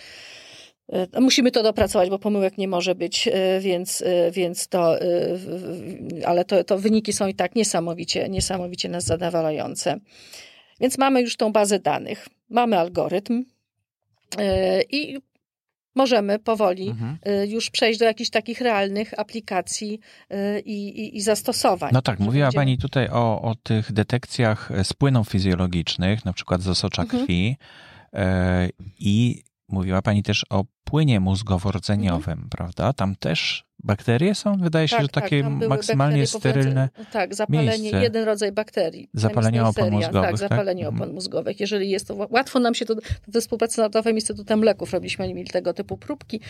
[0.92, 4.96] E, musimy to dopracować, bo pomyłek nie może być, e, więc, e, więc to,
[6.26, 10.00] ale to, to wyniki są i tak niesamowicie, niesamowicie nas zadowalające.
[10.80, 13.44] Więc mamy już tą bazę danych, mamy algorytm
[14.90, 15.18] i
[15.98, 17.18] możemy powoli mhm.
[17.42, 20.00] Y, już przejść do jakichś takich realnych aplikacji
[20.32, 21.90] y, i, i, i zastosowań.
[21.92, 22.52] No tak, mówiła.
[22.52, 27.26] Pani tutaj o, o tych detekcjach z płynów fizjologicznych, na przykład z osocza mhm.
[27.26, 27.56] krwi
[28.98, 32.48] i mówiła Pani też o płynie mózgowo-rdzeniowym, mhm.
[32.50, 32.92] prawda?
[32.92, 34.56] Tam też bakterie są?
[34.56, 38.02] Wydaje się, tak, że tak, takie maksymalnie sterylne Tak, zapalenie, miejsce.
[38.02, 39.10] jeden rodzaj bakterii.
[39.14, 40.38] Zapalenie opon mózgowych, tak?
[40.38, 40.94] zapalenie tak?
[40.94, 41.60] opon mózgowych.
[41.60, 42.94] Jeżeli jest to, łatwo nam się to,
[43.28, 46.40] we współpracy z Narodowym Instytutem Leków robiliśmy mieli tego typu próbki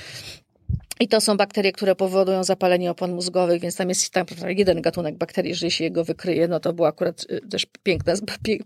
[1.00, 5.16] i to są bakterie, które powodują zapalenie opon mózgowych, więc tam jest tam jeden gatunek
[5.16, 8.12] bakterii, jeżeli się jego wykryje, no to była akurat y, też piękna,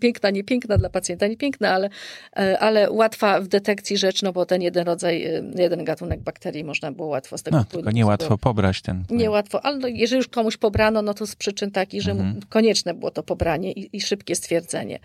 [0.00, 1.90] piękna, nie piękna dla pacjenta, nie piękna, ale,
[2.36, 6.64] e, ale łatwa w detekcji rzecz, no bo ten jeden rodzaj, y, jeden gatunek bakterii
[6.64, 9.04] można było łatwo z tego no, tylko niełatwo pobrać ten.
[9.10, 12.40] Niełatwo, ale no, jeżeli już komuś pobrano, no to z przyczyn takich, że mhm.
[12.48, 14.98] konieczne było to pobranie i, i, szybkie stwierdzenie.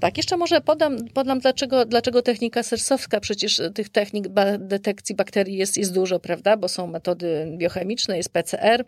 [0.00, 5.76] Tak, jeszcze może podam, podam dlaczego, dlaczego technika sersowska, przecież tych technik detekcji bakterii jest,
[5.76, 6.53] jest dużo, prawda?
[6.56, 8.84] Bo są metody biochemiczne, jest PCR.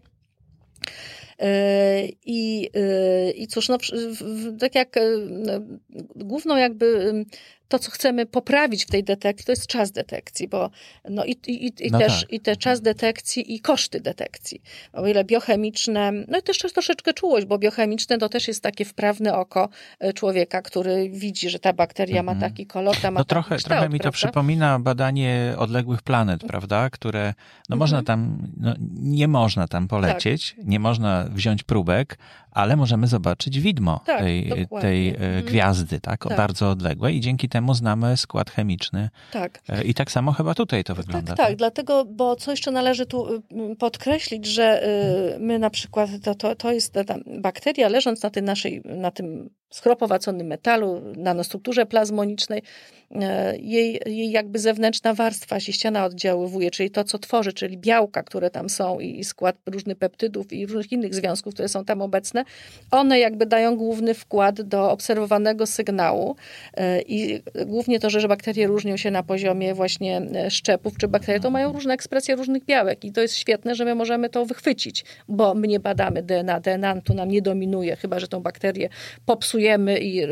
[1.38, 3.79] E, I, e, I cóż, no,
[4.59, 5.52] tak jak e, no,
[6.14, 7.12] główną jakby
[7.68, 10.70] to, co chcemy poprawić w tej detekcji, to jest czas detekcji, bo
[11.11, 12.33] no i, i, i no też tak.
[12.33, 14.62] i te czas detekcji i koszty detekcji.
[14.92, 19.35] O ile biochemiczne, no i też troszeczkę czułość, bo biochemiczne to też jest takie wprawne
[19.35, 22.50] oko e, człowieka, który widzi, że ta bakteria ma mhm.
[22.50, 26.44] taki kolor, ta ma no taki trochę, kształt, trochę mi to przypomina badanie odległych planet,
[26.44, 27.35] prawda, które,
[27.68, 27.79] no mhm.
[27.79, 30.66] można tam, no, nie można tam polecieć, tak.
[30.66, 32.18] nie można wziąć próbek,
[32.57, 35.44] ale możemy zobaczyć widmo tak, tej, tej e, mhm.
[35.44, 39.09] gwiazdy, tak, tak, bardzo odległej i dzięki temu znamy skład chemiczny.
[39.33, 39.61] Tak.
[39.69, 41.29] E, I tak samo chyba tutaj to wygląda.
[41.29, 41.57] Tak, tak, tak?
[41.57, 44.88] dlatego, bo co jeszcze należy tu y, podkreślić, że
[45.35, 49.11] y, my na przykład, to, to, to jest ta bakteria leżąc na, tej naszej, na
[49.11, 52.62] tym schropowaconym metalu, nanostrukturze plazmonicznej,
[53.14, 58.23] e, jej, jej jakby zewnętrzna warstwa się ściana oddziaływuje, czyli to, co tworzy, czyli białka,
[58.23, 62.45] które tam są i skład różnych peptydów i różnych innych związków, które są tam obecne,
[62.90, 66.37] one jakby dają główny wkład do obserwowanego sygnału
[67.07, 71.50] i głównie to, że bakterie różnią się na poziomie właśnie e, szczepów, czy bakterie to
[71.50, 75.54] mają różne ekspresje różnych białek i to jest świetne, że my możemy to wychwycić, bo
[75.54, 78.88] my nie badamy DNA, DNA tu nam nie dominuje, chyba, że tą bakterię
[79.26, 80.22] popsujemy i,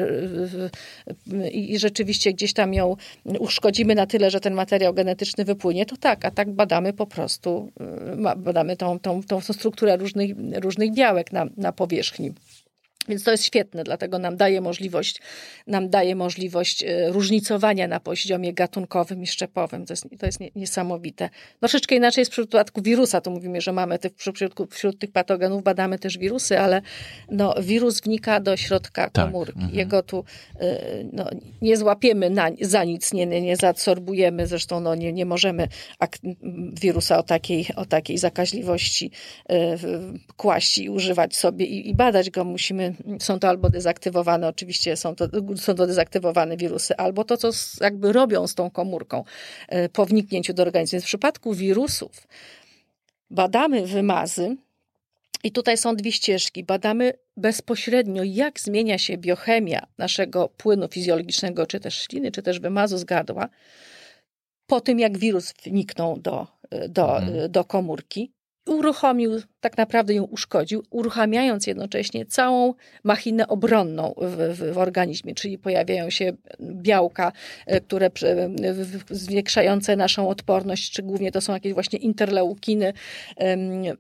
[1.53, 2.97] i, i rzeczywiście gdzieś tam ją
[3.39, 7.73] uszkodzimy na tyle, że ten materiał genetyczny wypłynie, to tak, a tak badamy po prostu,
[8.13, 12.33] y, badamy tą, tą, tą strukturę różnych, różnych białek na, na powierzchni.
[13.09, 15.21] Więc to jest świetne, dlatego nam daje możliwość,
[15.67, 19.87] nam daje możliwość e, różnicowania na poziomie gatunkowym i szczepowym.
[19.87, 21.31] To jest, to jest niesamowite.
[21.61, 23.21] Troszeczkę inaczej jest w przypadku wirusa.
[23.21, 24.39] Tu mówimy, że mamy tych, wśród,
[24.71, 26.83] wśród tych patogenów badamy też wirusy, ale
[27.31, 29.25] no, wirus wnika do środka tak.
[29.25, 29.59] komórki.
[29.59, 29.75] Mhm.
[29.75, 30.25] Jego tu
[30.61, 30.79] e,
[31.13, 31.31] no,
[31.63, 34.47] nie złapiemy na, za nic, nie, nie zaadsorbujemy.
[34.47, 35.69] Zresztą no, nie, nie możemy
[36.81, 39.11] wirusa o takiej, o takiej zakaźliwości
[39.51, 39.77] e,
[40.37, 42.45] kłaść i używać sobie i, i badać go.
[42.45, 47.51] Musimy są to albo dezaktywowane, oczywiście są to, są to dezaktywowane wirusy, albo to, co
[47.81, 49.25] jakby robią z tą komórką
[49.69, 50.97] e, po wniknięciu do organizmu.
[50.97, 52.29] Więc w przypadku wirusów
[53.31, 54.57] badamy wymazy,
[55.45, 56.65] i tutaj są dwie ścieżki.
[56.65, 62.99] Badamy bezpośrednio, jak zmienia się biochemia naszego płynu fizjologicznego, czy też śliny, czy też wymazu
[62.99, 63.49] z gardła,
[64.67, 67.53] po tym, jak wirus wniknął do, e, do, mhm.
[67.53, 68.33] do komórki
[68.67, 72.75] uruchomił, tak naprawdę ją uszkodził, uruchamiając jednocześnie całą
[73.05, 77.33] machinę obronną w, w, w, organizmie, czyli pojawiają się białka,
[77.67, 78.11] e, które
[79.11, 82.93] zwiększające naszą odporność, czy głównie to są jakieś właśnie interleukiny,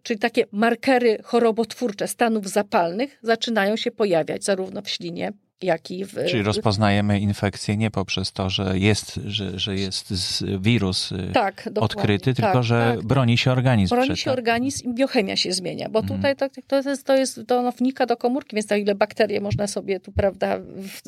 [0.03, 5.33] czyli takie markery chorobotwórcze stanów zapalnych zaczynają się pojawiać zarówno w ślinie,
[5.64, 6.14] jak i w...
[6.31, 12.35] Czyli rozpoznajemy infekcję nie poprzez to, że jest, że, że jest wirus y, tak, odkryty,
[12.35, 13.07] tylko tak, że tak.
[13.07, 13.94] broni się organizm.
[13.94, 16.18] Broni się organizm i biochemia się zmienia, bo mhm.
[16.18, 19.66] tutaj to, to, jest, to, jest, to wnika do komórki, więc to ile bakterie można
[19.66, 21.03] sobie tu, prawda, w,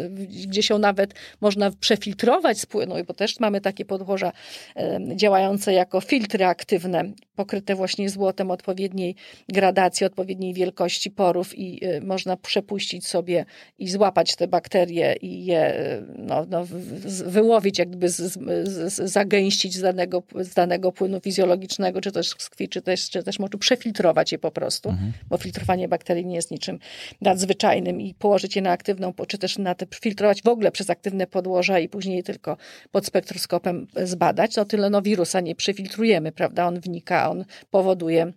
[0.47, 4.33] gdzie się nawet można przefiltrować z płynu, bo też mamy takie podłoża
[5.17, 9.15] działające jako filtry aktywne, pokryte właśnie złotem odpowiedniej
[9.49, 13.45] gradacji, odpowiedniej wielkości porów i y, można przepuścić sobie
[13.79, 15.75] i złapać te bakterie i je
[16.19, 16.67] no, no,
[17.27, 22.69] wyłowić, jakby z, z, zagęścić z danego, z danego płynu fizjologicznego, czy też z krwi,
[22.69, 25.13] czy też, czy też może przefiltrować je po prostu, mhm.
[25.29, 26.79] bo filtrowanie bakterii nie jest niczym
[27.21, 31.27] nadzwyczajnym i położyć je na aktywną, czy też na te filtrować w ogóle przez aktywne
[31.27, 32.57] podłoża i później tylko
[32.91, 36.67] pod spektroskopem zbadać, no tyle no wirusa nie przefiltrujemy, prawda?
[36.67, 38.33] On wnika, on powoduje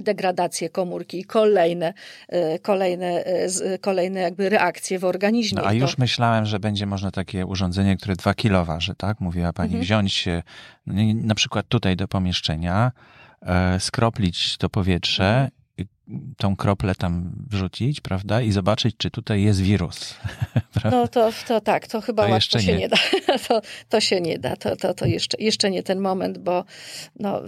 [0.00, 1.94] degradację komórki i kolejne,
[2.28, 5.62] e, kolejne, e, kolejne jakby reakcje w organizmie.
[5.62, 6.02] No, a już to...
[6.02, 9.20] myślałem, że będzie można takie urządzenie, które 2 kilo waży, tak?
[9.20, 9.82] Mówiła pani, mhm.
[9.82, 10.24] wziąć
[10.86, 12.92] no, na przykład tutaj do pomieszczenia,
[13.42, 16.34] e, skroplić to powietrze, mhm.
[16.36, 18.40] tą kroplę tam wrzucić, prawda?
[18.40, 20.14] I zobaczyć, czy tutaj jest wirus.
[20.90, 22.96] no to, to tak, to chyba to łatwo się nie, nie da.
[23.48, 24.56] to, to się nie da.
[24.56, 26.64] To, to, to jeszcze, jeszcze nie ten moment, bo
[27.18, 27.42] no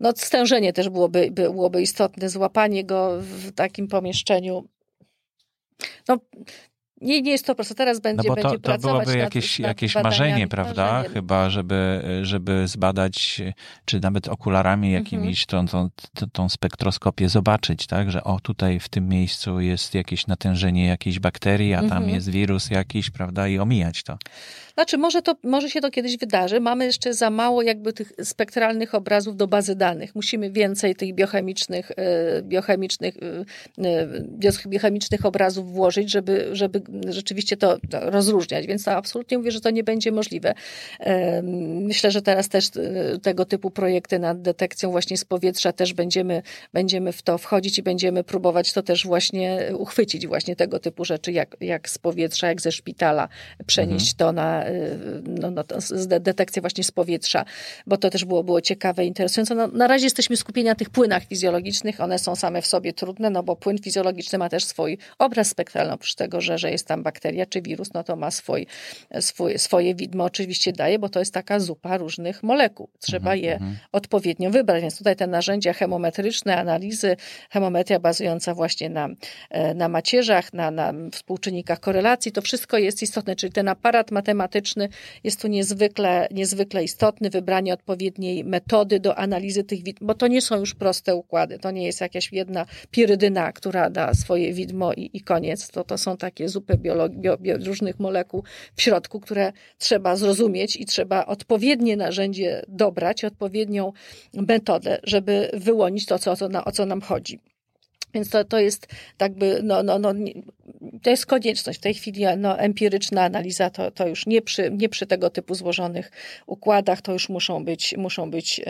[0.00, 4.68] no, stężenie też byłoby, byłoby istotne, złapanie go w takim pomieszczeniu.
[6.08, 6.18] No,
[7.00, 7.74] nie, nie jest to proste.
[7.74, 10.92] Teraz będzie, no bo to, będzie to byłoby jakieś, nad jakieś marzenie, prawda?
[10.92, 11.14] Marzenie.
[11.14, 13.42] Chyba, żeby, żeby zbadać,
[13.84, 15.04] czy nawet okularami mhm.
[15.04, 15.88] jakimiś tą, tą,
[16.32, 18.10] tą spektroskopię zobaczyć, tak?
[18.10, 22.08] Że o, tutaj w tym miejscu jest jakieś natężenie jakiejś bakterii, a tam mhm.
[22.08, 23.48] jest wirus jakiś, prawda?
[23.48, 24.18] I omijać to.
[24.78, 26.60] Znaczy, może, to, może się to kiedyś wydarzy.
[26.60, 30.14] Mamy jeszcze za mało jakby tych spektralnych obrazów do bazy danych.
[30.14, 33.16] Musimy więcej tych biochemicznych, e, biochemicznych,
[33.78, 38.66] e, e, biochemicznych obrazów włożyć, żeby, żeby rzeczywiście to rozróżniać.
[38.66, 40.54] Więc to absolutnie mówię, że to nie będzie możliwe.
[41.82, 42.70] Myślę, że teraz też
[43.22, 47.82] tego typu projekty nad detekcją właśnie z powietrza też będziemy, będziemy w to wchodzić i
[47.82, 52.60] będziemy próbować to też właśnie uchwycić, właśnie tego typu rzeczy, jak, jak z powietrza, jak
[52.60, 53.28] ze szpitala,
[53.66, 54.16] przenieść mhm.
[54.18, 54.67] to na
[55.26, 55.64] no, no,
[56.20, 57.44] detekcję właśnie z powietrza,
[57.86, 59.54] bo to też było, było ciekawe, interesujące.
[59.54, 63.30] No, na razie jesteśmy skupieni na tych płynach fizjologicznych, one są same w sobie trudne,
[63.30, 67.02] no bo płyn fizjologiczny ma też swój obraz spektralny, oprócz tego, że, że jest tam
[67.02, 68.66] bakteria czy wirus, no to ma swój,
[69.20, 72.88] swój, swoje widmo oczywiście daje, bo to jest taka zupa różnych molekuł.
[73.00, 73.76] Trzeba mhm, je mhm.
[73.92, 77.16] odpowiednio wybrać, więc tutaj te narzędzia chemometryczne, analizy,
[77.50, 79.08] chemometria bazująca właśnie na,
[79.50, 84.57] e, na macierzach, na, na współczynnikach korelacji, to wszystko jest istotne, czyli ten aparat matematyczny
[85.24, 90.42] jest tu niezwykle, niezwykle istotny, wybranie odpowiedniej metody do analizy tych widm, bo to nie
[90.42, 95.10] są już proste układy, to nie jest jakaś jedna pirydyna, która da swoje widmo i,
[95.12, 98.44] i koniec, to, to są takie zupy biologii, bio, bio, różnych molekuł
[98.76, 103.92] w środku, które trzeba zrozumieć i trzeba odpowiednie narzędzie dobrać, odpowiednią
[104.34, 107.38] metodę, żeby wyłonić to, co, o, co, o co nam chodzi.
[108.14, 108.86] Więc to, to jest
[109.20, 110.12] jakby, no, no, no,
[111.02, 111.78] to jest konieczność.
[111.78, 115.54] W tej chwili no, empiryczna analiza to, to już nie przy, nie przy tego typu
[115.54, 116.10] złożonych
[116.46, 118.60] układach, to już muszą być, muszą być,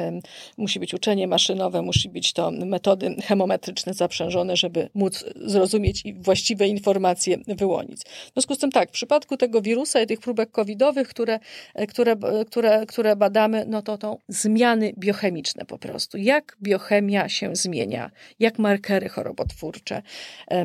[0.57, 6.69] musi być uczenie maszynowe, musi być to metody hemometryczne zaprzężone, żeby móc zrozumieć i właściwe
[6.69, 8.01] informacje wyłonić.
[8.01, 11.39] W związku z tym tak, w przypadku tego wirusa i tych próbek covidowych, które,
[11.89, 12.17] które,
[12.51, 16.19] które, które badamy, no to to zmiany biochemiczne po prostu.
[16.19, 20.03] Jak biochemia się zmienia, jak markery chorobotwórcze,
[20.49, 20.65] e,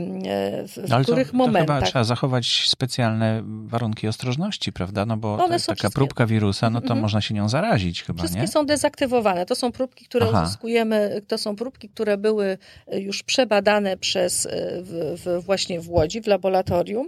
[0.67, 1.67] w Ale których to, momentach.
[1.67, 5.05] To chyba trzeba zachować specjalne warunki ostrożności, prawda?
[5.05, 6.99] No bo One ta, są taka wszystkie- próbka wirusa, no to Mhm.
[6.99, 8.47] można się nią zarazić chyba, Wszystkie nie?
[8.47, 9.45] są dezaktywowane.
[9.45, 10.43] To są próbki, które Aha.
[10.43, 12.57] uzyskujemy, to są próbki, które były
[12.93, 14.49] już przebadane przez, e,
[14.81, 17.07] w, w, właśnie w Łodzi, w laboratorium.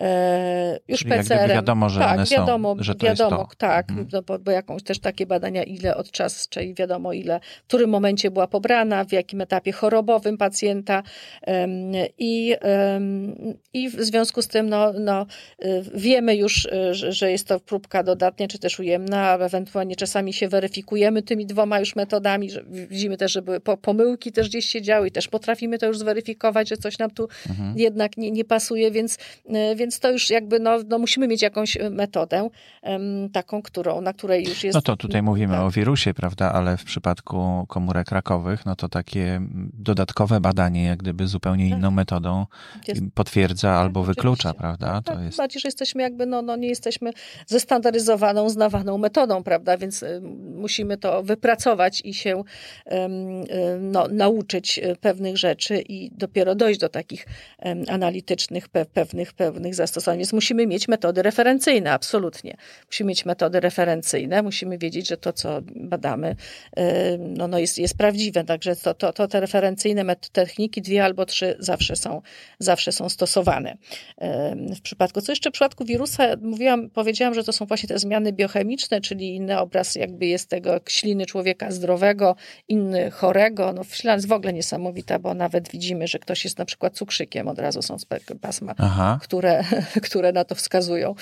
[0.00, 1.48] E, już Czyli PCR-em.
[1.50, 3.56] wiadomo, że tak, one są, wiadomo, że to jest wiadomo, to.
[3.58, 4.08] tak, Mhm.
[4.12, 7.90] no bo, bo jakąś też takie badania, ile od czasu, czyli wiadomo ile, w którym
[7.90, 11.02] momencie była pobrana, w jakim etapie chorobowym pacjenta
[12.18, 12.56] i,
[13.72, 15.26] i w związku z tym no, no,
[15.64, 20.32] y, wiemy już, y, że, że jest to próbka dodatnia, czy też ujemna, ewentualnie czasami
[20.32, 24.66] się weryfikujemy tymi dwoma już metodami, że widzimy też, że były po- pomyłki też gdzieś
[24.66, 27.78] się działy i też potrafimy to już zweryfikować, że coś nam tu Mhm.
[27.78, 29.18] jednak nie, nie pasuje, więc,
[29.72, 32.48] y, więc to już jakby, no, no musimy mieć jakąś y, metodę
[32.82, 34.74] em, taką, którą, na której już jest...
[34.74, 35.62] No to tutaj mówimy tak.
[35.62, 40.98] o wirusie, prawda, ale w przypadku komórek rakowych, no to takie mm, dodatkowe badanie, jak
[40.98, 41.78] gdyby zupełnie Tak.
[41.78, 42.46] inną metodą
[42.88, 44.20] Jest- potwierdza albo oczywiście.
[44.22, 45.02] wyklucza, prawda?
[45.02, 45.38] Tak, To jest...
[45.38, 47.10] bardziej, że jesteśmy jakby, no, no nie jesteśmy
[47.46, 50.04] zestandaryzowaną, znawaną metodą, prawda, więc
[50.64, 52.92] musimy to wypracować i się y,
[53.80, 57.26] no, nauczyć y, pewnych rzeczy i dopiero dojść do takich
[57.88, 60.18] analitycznych pe, pewnych, pewnych zastosowań.
[60.18, 62.56] Więc musimy mieć metody referencyjne, absolutnie.
[62.86, 66.36] Musimy mieć metody referencyjne, musimy wiedzieć, że to, co badamy,
[66.78, 66.82] y,
[67.18, 71.56] no, no jest, jest prawdziwe, także to, to, to te referencyjne techniki, dwie albo trzy
[71.58, 72.22] zawsze są,
[72.58, 73.76] zawsze są stosowane.
[74.76, 78.32] W przypadku, co jeszcze w przypadku wirusa, mówiłam, powiedziałam, że to są właśnie te zmiany
[78.32, 82.36] biochemiczne, czyli inny obraz jakby jest tego śliny człowieka zdrowego,
[82.68, 83.72] inny chorego.
[83.72, 87.48] No, ślina jest w ogóle niesamowita, bo nawet widzimy, że ktoś jest na przykład cukrzykiem,
[87.48, 87.96] od razu są
[88.40, 89.18] pasma Aha.
[89.22, 89.64] które,
[90.06, 91.14] które na to wskazują.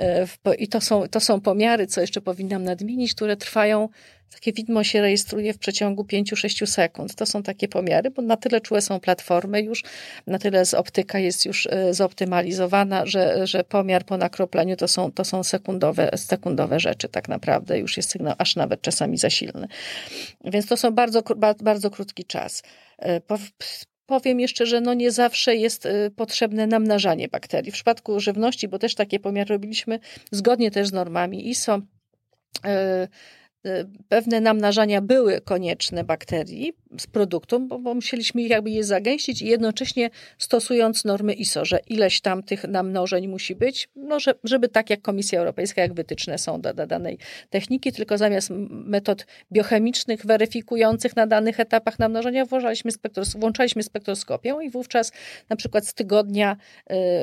[0.00, 0.26] E,
[0.58, 3.88] I to są, to są pomiary, co jeszcze powinnam nadmienić, które trwają,
[4.32, 7.14] takie widmo się rejestruje w przeciągu 5-6 sekund.
[7.14, 9.82] To są takie pomiary, bo na tyle czułe są platformy już,
[10.26, 15.12] na tyle z optyka jest już e, zoptymalizowana, że, że pomiar po nakropleniu to są,
[15.12, 17.78] to są sekundowe, sekundowe rzeczy tak naprawdę.
[17.78, 19.68] Już jest sygnał aż nawet czasami za silny.
[20.44, 21.22] Więc to są bardzo,
[21.60, 22.62] bardzo krótki czas.
[22.98, 23.38] E, Po,
[24.06, 27.70] Powiem jeszcze, że no nie zawsze jest y, potrzebne namnażanie bakterii.
[27.70, 31.80] W przypadku żywności, bo też takie pomiary robiliśmy zgodnie też z normami ISO,
[34.08, 40.10] pewne namnażania były konieczne bakterii z produktu, bo, bo musieliśmy jakby je zagęścić i jednocześnie
[40.38, 45.02] stosując normy ISO, że ileś tam tych namnożeń musi być, no, że, żeby tak jak
[45.02, 47.18] Komisja Europejska, jak wytyczne są do danej
[47.50, 54.70] techniki, tylko zamiast metod biochemicznych weryfikujących na danych etapach namnożenia włożaliśmy spektros- włączaliśmy spektroskopię i
[54.70, 55.12] wówczas
[55.48, 56.56] na przykład z tygodnia,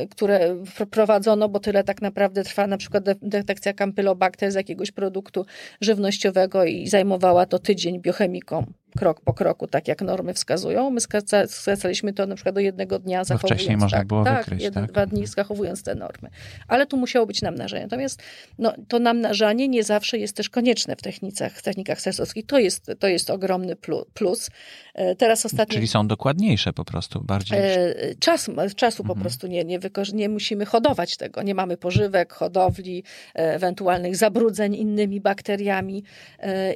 [0.04, 4.56] y, które wpro- prowadzono, bo tyle tak naprawdę trwa na przykład de- detekcja campylobacter z
[4.56, 5.46] jakiegoś produktu
[5.82, 6.29] żywnościowego
[6.66, 8.66] i zajmowała to tydzień biochemiką
[8.98, 10.90] krok po kroku, tak jak normy wskazują.
[10.90, 14.38] My skraca- skracaliśmy to na przykład do jednego dnia, zachowując wcześniej można tak, było tak,
[14.46, 14.92] wykryć, jeden, tak?
[14.92, 16.30] dwa dni zachowując te normy.
[16.68, 17.84] Ale tu musiało być namnażanie.
[17.84, 18.24] Natomiast
[18.58, 22.46] no, to namnażanie nie zawsze jest też konieczne w technikach, w technikach sensowskich.
[22.46, 24.50] To jest, to jest ogromny plu- plus.
[24.94, 25.74] E, Teraz ostatnio...
[25.74, 27.60] Czyli są dokładniejsze po prostu, bardziej.
[27.60, 29.22] E, Czas, czasu po Mhm.
[29.22, 31.42] prostu nie, nie, wykorzy- nie musimy hodować tego.
[31.44, 33.04] Nie mamy pożywek, hodowli,
[33.36, 36.04] e, ewentualnych zabrudzeń innymi bakteriami.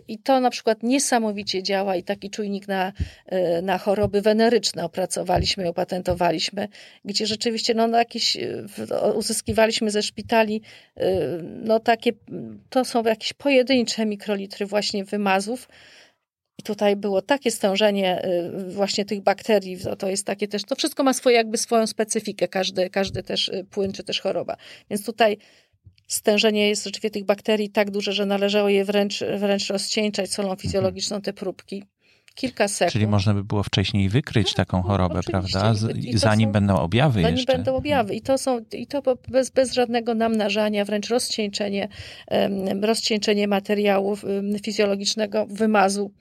[0.07, 2.93] I to na przykład niesamowicie działa i taki czujnik na,
[3.25, 6.67] e, na choroby weneryczne opracowaliśmy, opatentowaliśmy,
[7.05, 10.61] gdzie rzeczywiście no, jakieś, e, uzyskiwaliśmy ze szpitali
[10.97, 12.11] e, no takie,
[12.69, 15.69] to są jakieś pojedyncze mikrolitry właśnie wymazów,
[16.57, 18.21] i tutaj było takie stężenie
[18.67, 22.89] właśnie tych bakterii, to- jest takie też, to wszystko ma swoje, jakby swoją specyfikę, każdy,
[22.89, 24.57] każdy też płyn czy też choroba.
[24.89, 25.37] Więc tutaj
[26.07, 31.21] stężenie jest rzeczywiście tych bakterii tak duże, że należało je wręcz, wręcz rozcieńczać solą fizjologiczną
[31.21, 31.83] te próbki.
[32.35, 32.91] Kilka sekund.
[32.93, 35.59] Czyli można by było wcześniej wykryć taką chorobę, Tak, oczywiście.
[35.59, 35.73] prawda?
[35.79, 37.53] Z, zanim są- będą objawy Zanim jeszcze.
[37.53, 38.15] będą objawy.
[38.15, 41.87] I to, są, i to bez, bez żadnego namnażania, wręcz rozcieńczenie,
[42.81, 44.17] rozcieńczenie materiału
[44.63, 46.11] fizjologicznego, wymazu.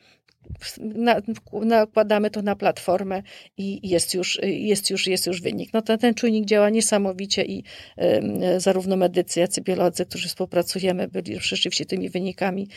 [0.78, 1.16] Na,
[1.53, 3.22] nakładamy to na platformę
[3.57, 5.72] i jest już, jest już, jest już wynik.
[5.72, 7.64] No ten, ten czujnik działa niesamowicie i
[7.99, 12.68] y, zarówno medycy, jak i biolodzy, którzy współpracujemy, byli rzeczywiście tymi wynikami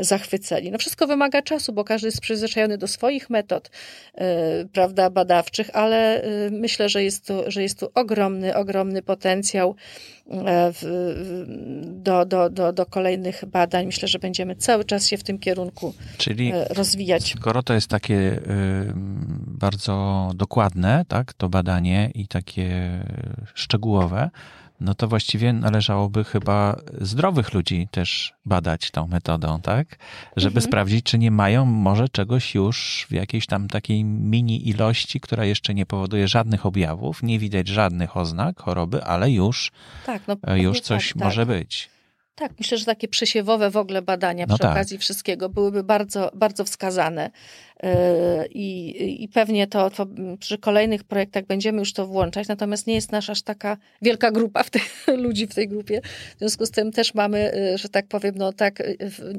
[0.00, 0.70] y, zachwyceni.
[0.70, 3.70] No wszystko wymaga czasu, bo każdy jest przyzwyczajony do swoich metod,
[4.14, 4.20] y,
[4.72, 9.76] prawda, badawczych, ale myślę, że jest tu, że jest tu ogromny, ogromny potencjał
[11.86, 13.86] do, do, do, do kolejnych badań.
[13.86, 17.34] Myślę, że będziemy cały czas się w tym kierunku Czyli rozwijać.
[17.36, 18.40] Skoro to jest takie y,
[19.46, 23.00] bardzo dokładne, tak, to badanie i takie
[23.54, 24.30] szczegółowe,
[24.80, 29.98] no to właściwie należałoby chyba zdrowych ludzi też badać tą metodą, tak?
[30.36, 30.70] Żeby mhm.
[30.70, 35.74] sprawdzić, czy nie mają może czegoś już w jakiejś tam takiej mini ilości, która jeszcze
[35.74, 39.72] nie powoduje żadnych objawów, nie widać żadnych oznak choroby, ale już,
[40.06, 41.58] tak, no, e, już coś tak, może tak.
[41.58, 41.95] być.
[42.36, 44.72] Tak, myślę, że takie przesiewowe w ogóle badania no przy tak.
[44.72, 47.30] okazji wszystkiego byłyby bardzo, bardzo wskazane.
[47.82, 50.06] E, I, I pewnie to, to
[50.40, 54.62] przy kolejnych projektach będziemy już to włączać, natomiast nie jest nasza aż taka wielka grupa
[54.62, 54.82] w tej,
[55.24, 56.00] ludzi w tej grupie.
[56.36, 58.84] W związku z tym też mamy, e, że tak powiem, no tak, e,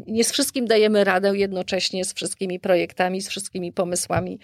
[0.08, 4.40] nie z wszystkim dajemy radę jednocześnie z wszystkimi projektami, z wszystkimi pomysłami,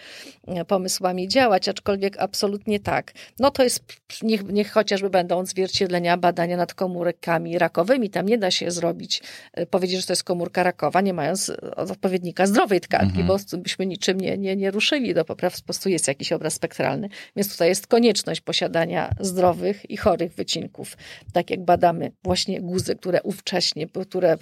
[0.68, 3.14] pomysłami działać, aczkolwiek absolutnie tak.
[3.40, 3.84] No to jest,
[4.22, 8.10] niech, niech chociażby będą odzwierciedlenia badania nad komórkami rakowymi.
[8.10, 9.22] Tam nie da się zrobić,
[9.70, 13.28] powiedzieć, że to jest komórka rakowa, nie mając odpowiednika zdrowej tkanki, mhm.
[13.28, 17.10] bo byśmy niczym nie, nie, nie ruszyli do popraw, po prostu jest jakiś obraz spektralny.
[17.36, 20.98] Więc tutaj jest konieczność posiadania zdrowych i chorych wycinków.
[21.34, 24.38] Tak jak badamy właśnie guzy, które ówcześnie, które,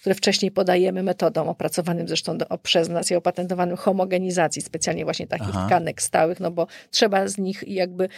[0.00, 5.48] które wcześniej podajemy metodą opracowanym zresztą do, przez nas i opatentowanym homogenizacji specjalnie właśnie takich
[5.50, 5.66] Aha.
[5.66, 8.08] tkanek stałych, no bo trzeba z nich jakby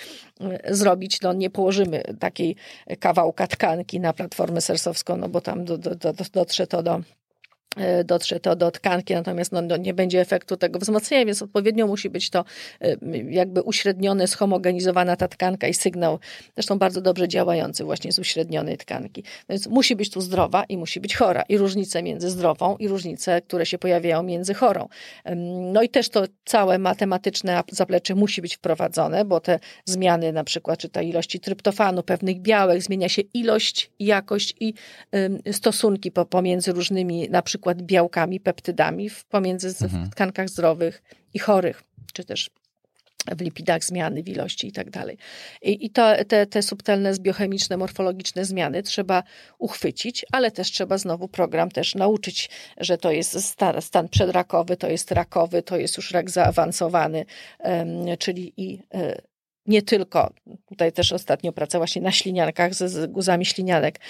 [0.41, 2.57] e, zrobić, no nie położymy takiej
[3.01, 7.03] kawałka tkanki na platformę sersowską, no bo tam do, do, do, dotrze to do
[8.05, 12.11] dotrze to do tkanki, natomiast no, no, nie będzie efektu tego wzmocnienia, więc odpowiednio musi
[12.11, 12.45] być to
[12.81, 12.97] e,
[13.31, 16.19] jakby uśrednione, schomogenizowana ta tkanka i sygnał,
[16.55, 19.23] zresztą bardzo dobrze działający właśnie z uśrednionej tkanki.
[19.49, 23.43] Więc musi być tu zdrowa i musi być chora i różnice między zdrową i różnice,
[23.43, 24.89] które się pojawiają między chorą.
[25.73, 30.79] No i też to całe matematyczne zaplecze musi być wprowadzone, bo te zmiany na przykład,
[30.79, 34.75] czy ta ilości tryptofanu, pewnych białek, zmienia się ilość, jakość i
[35.53, 40.07] stosunki pomiędzy różnymi na przykład przykład białkami, peptydami w, pomiędzy mhm.
[40.07, 41.03] w tkankach zdrowych
[41.35, 42.51] i chorych, czy też
[43.37, 45.19] w lipidach zmiany w ilości i tak dalej.
[45.63, 49.23] I, i to, te, te subtelne biochemiczne, morfologiczne zmiany trzeba
[49.59, 54.89] uchwycić, ale też trzeba znowu program też nauczyć, że to jest stan, stan przedrakowy, to
[54.89, 57.25] jest rakowy, to jest już rak zaawansowany,
[57.59, 57.89] um,
[58.19, 59.23] czyli i e,
[59.69, 60.31] nie tylko,
[60.69, 64.01] tutaj też ostatnio praca właśnie na śliniankach, z, z guzami ślinianek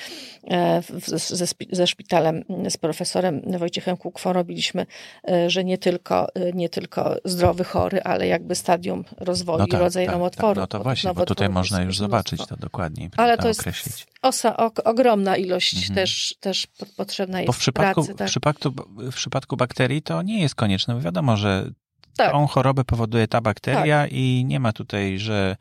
[0.50, 0.82] e,
[1.16, 4.86] ze, ze szpitalem, z profesorem Wojciechem Kukwą robiliśmy,
[5.28, 9.80] e, że nie tylko, e, nie tylko zdrowy, chory, ale jakby stadium rozwoju no tak,
[9.80, 10.54] rodzaj tak, nowotworu.
[10.54, 10.62] Tak.
[10.62, 14.06] No to właśnie, bo tutaj można już zobaczyć to dokładniej, ale to jest określić.
[14.22, 15.94] Osa, o, ogromna ilość mhm.
[15.94, 18.28] też, też potrzebna jest Bo w przypadku, pracy, tak?
[18.28, 18.70] w, przypadku,
[19.12, 21.70] w przypadku bakterii to nie jest konieczne, bo wiadomo, że
[22.18, 22.32] tak.
[22.32, 24.12] Tą chorobę powoduje ta bakteria tak.
[24.12, 25.56] i nie ma tutaj, że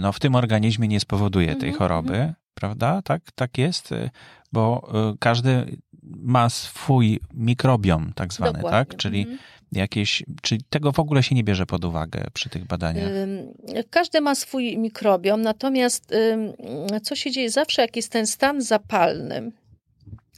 [0.00, 2.34] no, w tym organizmie nie spowoduje tej mhm, choroby, mhm.
[2.54, 3.02] prawda?
[3.02, 3.90] Tak, tak jest,
[4.52, 8.62] bo y, każdy ma swój mikrobiom tak zwany, tak?
[8.62, 8.86] Dokładnie.
[8.86, 8.96] tak?
[8.96, 9.38] Czyli mhm.
[9.72, 13.10] jakieś, czy tego w ogóle się nie bierze pod uwagę przy tych badaniach?
[13.90, 16.14] Każdy ma swój mikrobiom, natomiast
[17.02, 19.52] co się dzieje zawsze, jak jest ten stan zapalny,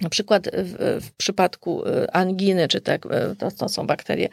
[0.00, 4.28] na przykład w, w przypadku y, anginy, czy tak, y, to, to są bakterie,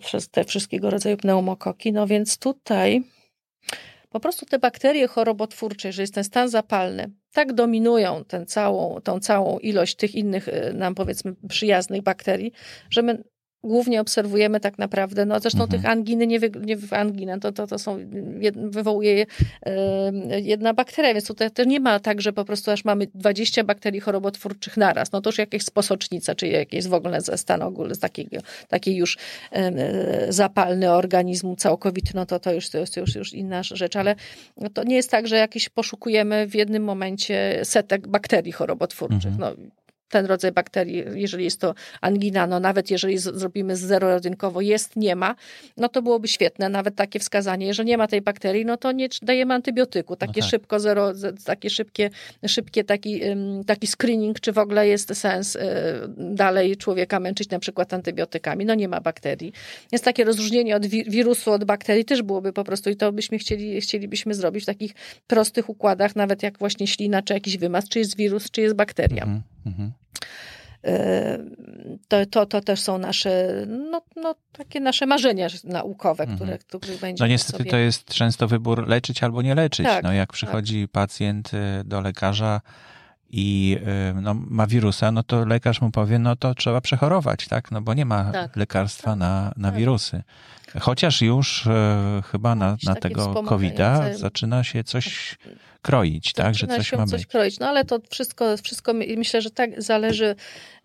[0.00, 3.02] przez te wszystkiego rodzaju pneumokoki, no więc tutaj
[4.10, 9.20] po prostu te bakterie chorobotwórcze, że jest ten stan zapalny, tak dominują tę całą, tą
[9.20, 12.52] całą ilość tych innych nam powiedzmy przyjaznych bakterii,
[12.90, 13.24] że my
[13.64, 15.82] głównie obserwujemy tak naprawdę, no zresztą mhm.
[15.82, 17.98] tych anginy, nie, wy, nie angina, to, to, to są,
[18.54, 19.26] wywołuje je
[20.42, 24.00] jedna bakteria, więc tutaj też nie ma tak, że po prostu aż mamy 20 bakterii
[24.00, 27.98] chorobotwórczych naraz, no to już jakieś sposocznica, czy jakieś w ogóle ze stan ogólny, z
[27.98, 28.36] takiego,
[28.68, 29.18] taki już
[30.28, 34.14] zapalny organizmu całkowity, no to to już, to jest już, już inna rzecz, ale
[34.74, 39.56] to nie jest tak, że jakieś poszukujemy w jednym momencie setek bakterii chorobotwórczych, mhm.
[39.58, 39.81] no
[40.12, 45.16] ten rodzaj bakterii, jeżeli jest to angina, no nawet jeżeli z, zrobimy zero-rodynkowo, jest, nie
[45.16, 45.34] ma,
[45.76, 47.66] no to byłoby świetne, nawet takie wskazanie.
[47.66, 50.16] Jeżeli nie ma tej bakterii, no to nie dajemy antybiotyku.
[50.16, 50.50] Takie no tak.
[50.50, 51.12] szybko, zero,
[51.44, 52.10] takie szybkie,
[52.46, 53.20] szybkie taki,
[53.66, 55.60] taki screening, czy w ogóle jest sens y,
[56.18, 58.64] dalej człowieka męczyć na przykład antybiotykami.
[58.64, 59.52] No nie ma bakterii.
[59.92, 63.80] Więc takie rozróżnienie od wirusu, od bakterii też byłoby po prostu i to byśmy chcieli,
[63.80, 64.94] chcielibyśmy zrobić w takich
[65.26, 69.22] prostych układach, nawet jak właśnie ślina, czy jakiś wymaz, czy jest wirus, czy jest bakteria.
[69.66, 69.92] Mhm.
[70.82, 71.98] Mhm.
[72.08, 76.58] to, to, to też są nasze, no, no, takie nasze marzenia naukowe, które, mhm.
[76.58, 77.24] które będzie.
[77.24, 77.70] No niestety sobie...
[77.70, 79.86] to jest często wybór leczyć albo nie leczyć.
[79.86, 80.34] Tak, no jak tak.
[80.34, 80.90] przychodzi tak.
[80.90, 81.50] pacjent
[81.84, 82.60] do lekarza,
[83.32, 83.78] i
[84.22, 87.70] no, ma wirusa, no to lekarz mu powie, no to trzeba przechorować, tak?
[87.70, 88.56] No bo nie ma tak.
[88.56, 89.78] lekarstwa na, na tak.
[89.78, 90.22] wirusy.
[90.80, 95.38] Chociaż już e, chyba na, na tego COVID-a zaczyna się coś
[95.82, 96.54] kroić, tak?
[96.54, 97.26] Że coś ma coś być.
[97.26, 97.58] kroić.
[97.58, 100.34] No ale to wszystko, wszystko myślę, że tak zależy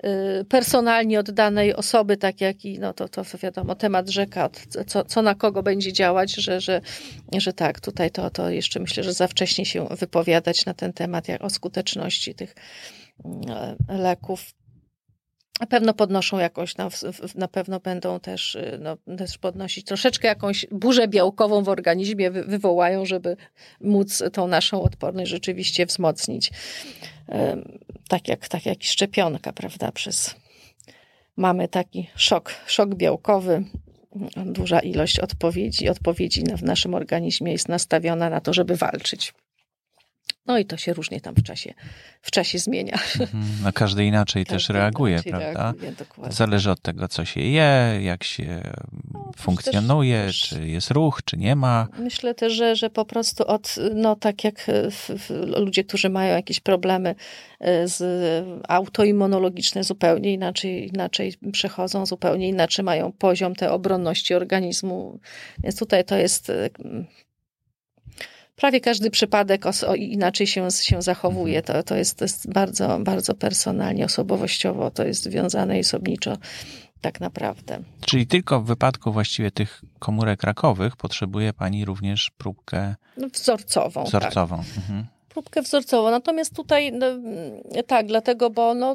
[0.05, 4.49] y, personalnie od danej osoby, tak jak i, no to, to wiadomo, temat rzeka,
[4.87, 6.81] co, co na kogo będzie działać, że, że,
[7.37, 11.27] że tak, tutaj to, to jeszcze myślę, że za wcześnie się wypowiadać na ten temat,
[11.27, 12.55] jak o skuteczności tych
[13.19, 13.25] y,
[13.87, 14.45] leków
[15.59, 16.89] na pewno podnoszą jakoś, na,
[17.35, 22.43] na pewno będą też, y, no, też podnosić troszeczkę jakąś burzę białkową w organizmie, wy,
[22.43, 23.37] wywołają, żeby
[23.81, 26.51] móc tą naszą odporność rzeczywiście wzmocnić.
[28.07, 29.91] Tak jak, tak jak szczepionka, prawda?
[29.91, 30.35] Przez,
[31.37, 33.63] mamy taki szok, szok białkowy,
[34.45, 39.33] duża ilość odpowiedzi, odpowiedzi w naszym organizmie jest nastawiona na to, żeby walczyć.
[40.47, 41.73] No i to się różnie tam w czasie,
[42.21, 42.99] w czasie zmienia.
[43.19, 43.43] Mhm.
[43.63, 45.73] No każdy inaczej każdy też reaguje, inaczej prawda?
[45.81, 48.61] Reaguje, Zależy od tego, co się je, jak się
[49.13, 51.87] no, funkcjonuje, też, czy jest ruch, czy nie ma.
[51.99, 55.29] Myślę też, że, że po prostu od, no tak jak w, w,
[55.59, 57.15] ludzie, którzy mają jakieś problemy
[57.59, 58.03] e, z
[58.67, 65.19] autoimmunologiczne zupełnie inaczej, inaczej przechodzą, zupełnie inaczej mają poziom tej obronności organizmu.
[65.63, 66.51] Więc tutaj to jest
[68.57, 71.61] prawie każdy przypadek inaczej się, się zachowuje.
[71.61, 76.37] To, to, jest, to jest bardzo, bardzo personalnie, osobowościowo, to jest związane i osobniczo
[77.01, 77.79] tak naprawdę.
[78.05, 84.03] Czyli tylko w wypadku właściwie tych komórek rakowych potrzebuje Pani również próbkę no, wzorcową.
[84.03, 84.57] Wzorcową.
[84.57, 84.77] Tak.
[84.77, 86.11] Mhm próbkę wzorcową.
[86.11, 87.05] Natomiast tutaj no,
[87.87, 88.93] tak, dlatego, bo no,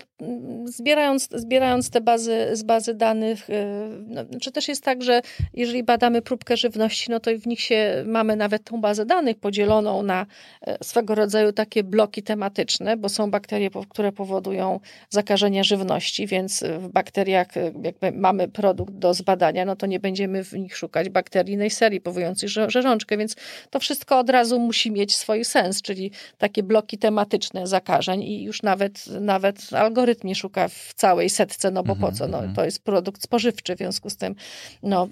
[0.64, 3.64] zbierając, zbierając te bazy z bazy danych, y,
[4.06, 5.22] no, czy też jest tak, że
[5.54, 10.02] jeżeli badamy próbkę żywności, no to w nich się mamy nawet tą bazę danych podzieloną
[10.02, 10.26] na
[10.66, 14.80] e, swego rodzaju takie bloki tematyczne, bo są bakterie, które powodują
[15.10, 20.44] zakażenia żywności, więc w bakteriach e, jakby mamy produkt do zbadania, no to nie będziemy
[20.44, 23.36] w nich szukać bakterii serii powodujących żerączkę, więc
[23.70, 28.62] to wszystko od razu musi mieć swój sens, czyli takie bloki tematyczne zakażeń i już
[28.62, 32.28] nawet, nawet algorytm nie szuka w całej setce, no bo po mhm, co?
[32.28, 32.54] No, mhm.
[32.54, 34.34] to jest produkt spożywczy, w związku z tym
[34.82, 35.08] no,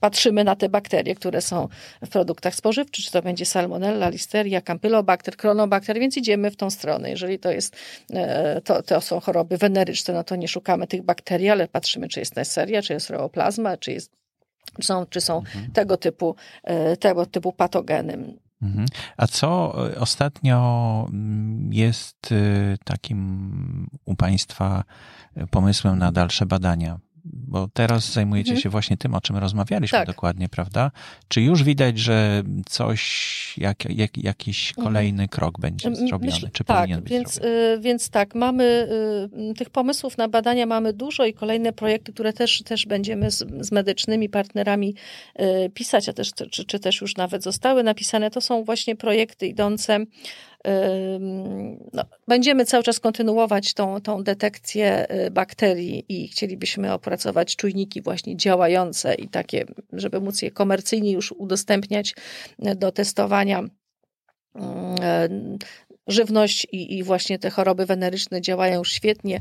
[0.00, 1.68] patrzymy na te bakterie, które są
[2.02, 7.10] w produktach spożywczych, czy to będzie salmonella, listeria, campylobacter, chronobacter, więc idziemy w tą stronę.
[7.10, 7.76] Jeżeli to jest,
[8.12, 12.20] e, to, to są choroby weneryczne, no to nie szukamy tych bakterii, ale patrzymy, czy
[12.20, 14.20] jest Neisseria, czy jest reoplazma, czy jest
[14.82, 15.72] są, czy są mhm.
[15.72, 18.34] tego, typu, e, tego typu patogeny.
[18.62, 18.86] Mhm.
[19.16, 22.36] A co e, ostatnio mm, jest e,
[22.84, 24.84] takim u Państwa
[25.34, 26.98] e, pomysłem na dalsze badania?
[27.24, 28.62] Bo teraz zajmujecie mhm.
[28.62, 30.06] się właśnie tym, o czym rozmawialiśmy tak.
[30.06, 30.90] dokładnie, prawda?
[31.28, 34.86] Czy już widać, że coś, jak, jak, jakiś mhm.
[34.86, 36.32] kolejny krok będzie zrobiony?
[36.32, 38.88] Myśl, czy tak, powinien być więc, y, więc tak, mamy
[39.50, 43.44] y, tych pomysłów na badania mamy dużo i kolejne projekty, które też, też będziemy z,
[43.60, 44.94] z medycznymi partnerami
[45.40, 49.46] y, pisać, a też, czy, czy też już nawet zostały napisane, to są właśnie projekty
[49.46, 49.98] idące
[51.92, 58.36] no, będziemy cały czas kontynuować tą, tą detekcję y, bakterii i chcielibyśmy opracować czujniki właśnie
[58.36, 62.14] działające i takie, żeby móc je komercyjnie już udostępniać
[62.58, 63.62] do testowania
[66.10, 69.40] żywność i, i właśnie te choroby weneryczne działają świetnie.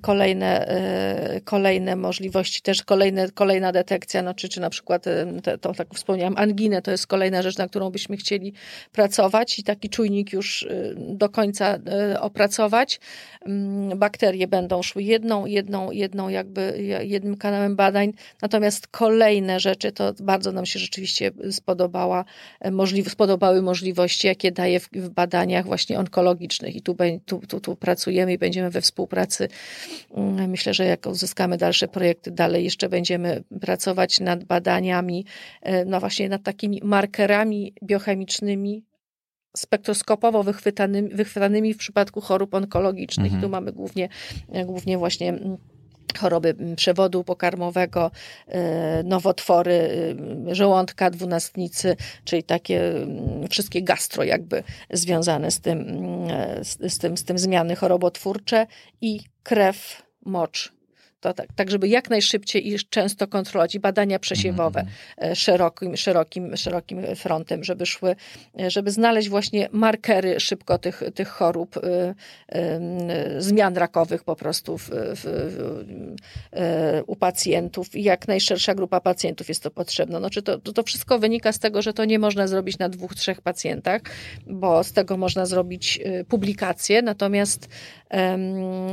[0.00, 5.04] Kolejne, e, kolejne możliwości, też kolejne, kolejna detekcja, no, czy, czy na przykład,
[5.42, 8.52] te, to tak wspomniałam, anginę, to jest kolejna rzecz, na którą byśmy chcieli
[8.92, 13.00] pracować i taki czujnik już e, do końca e, opracować.
[13.96, 18.12] Bakterie będą szły jedną, jedną, jedną jakby, jednym kanałem badań,
[18.42, 22.24] natomiast kolejne rzeczy, to bardzo nam się rzeczywiście spodobała,
[22.70, 26.96] możli, spodobały możliwości, jakie daje w, w badaniach właśnie onkologicznych i tu,
[27.26, 29.48] tu, tu, tu pracujemy i będziemy we współpracy.
[30.14, 35.24] Mm, myślę, że jak uzyskamy dalsze projekty, dalej jeszcze będziemy pracować nad badaniami,
[35.62, 38.84] e, no właśnie nad takimi markerami biochemicznymi,
[39.56, 43.32] spektroskopowo wychwytanymi, wychwytanymi w przypadku chorób onkologicznych.
[43.32, 43.42] Mhm.
[43.42, 44.08] Tu mamy głównie,
[44.66, 45.56] głównie właśnie mm,
[46.18, 48.10] choroby przewodu pokarmowego,
[48.48, 49.90] e, nowotwory
[50.50, 52.92] e, żołądka, dwunastnicy, czyli takie
[53.50, 56.06] wszystkie gastro jakby związane z tym,
[56.62, 58.66] z, z tym, z tym zmiany chorobotwórcze
[59.00, 60.79] i krew, mocz
[61.20, 64.80] to tak, tak, żeby jak najszybciej i często kontrolować i badania przesiewowe
[65.16, 65.34] mm.
[65.34, 68.16] szerokim, szerokim, szerokim frontem, żeby szły,
[68.68, 74.90] żeby znaleźć właśnie markery szybko tych, tych chorób, y, y, zmian rakowych po prostu w,
[74.92, 75.24] w,
[77.06, 80.18] u pacjentów i jak najszersza grupa pacjentów jest to potrzebne.
[80.18, 83.40] Znaczy to, to wszystko wynika z tego, że to nie można zrobić na dwóch, trzech
[83.40, 84.02] pacjentach,
[84.46, 87.68] bo z tego można zrobić publikacje, natomiast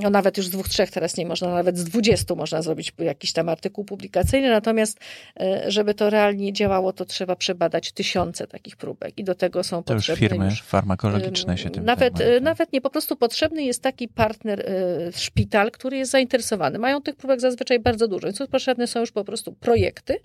[0.02, 3.34] no nawet już z dwóch, trzech teraz nie można, nawet z dwudziestu można zrobić jakiś
[3.34, 5.00] tam artykuł publikacyjny, natomiast
[5.40, 9.84] e, żeby to realnie działało, to trzeba przebadać tysiące takich próbek i do tego są
[9.84, 12.38] to potrzebne już firmy już, farmakologiczne się tym nawet, zajmują.
[12.38, 12.44] Tak?
[12.44, 16.80] Nawet nie, po prostu potrzebny jest taki partner, e, szpital, który jest zainteresowany.
[16.80, 20.16] Mają tych próbek zazwyczaj bardzo dużo, więc potrzebne są już po prostu projekty,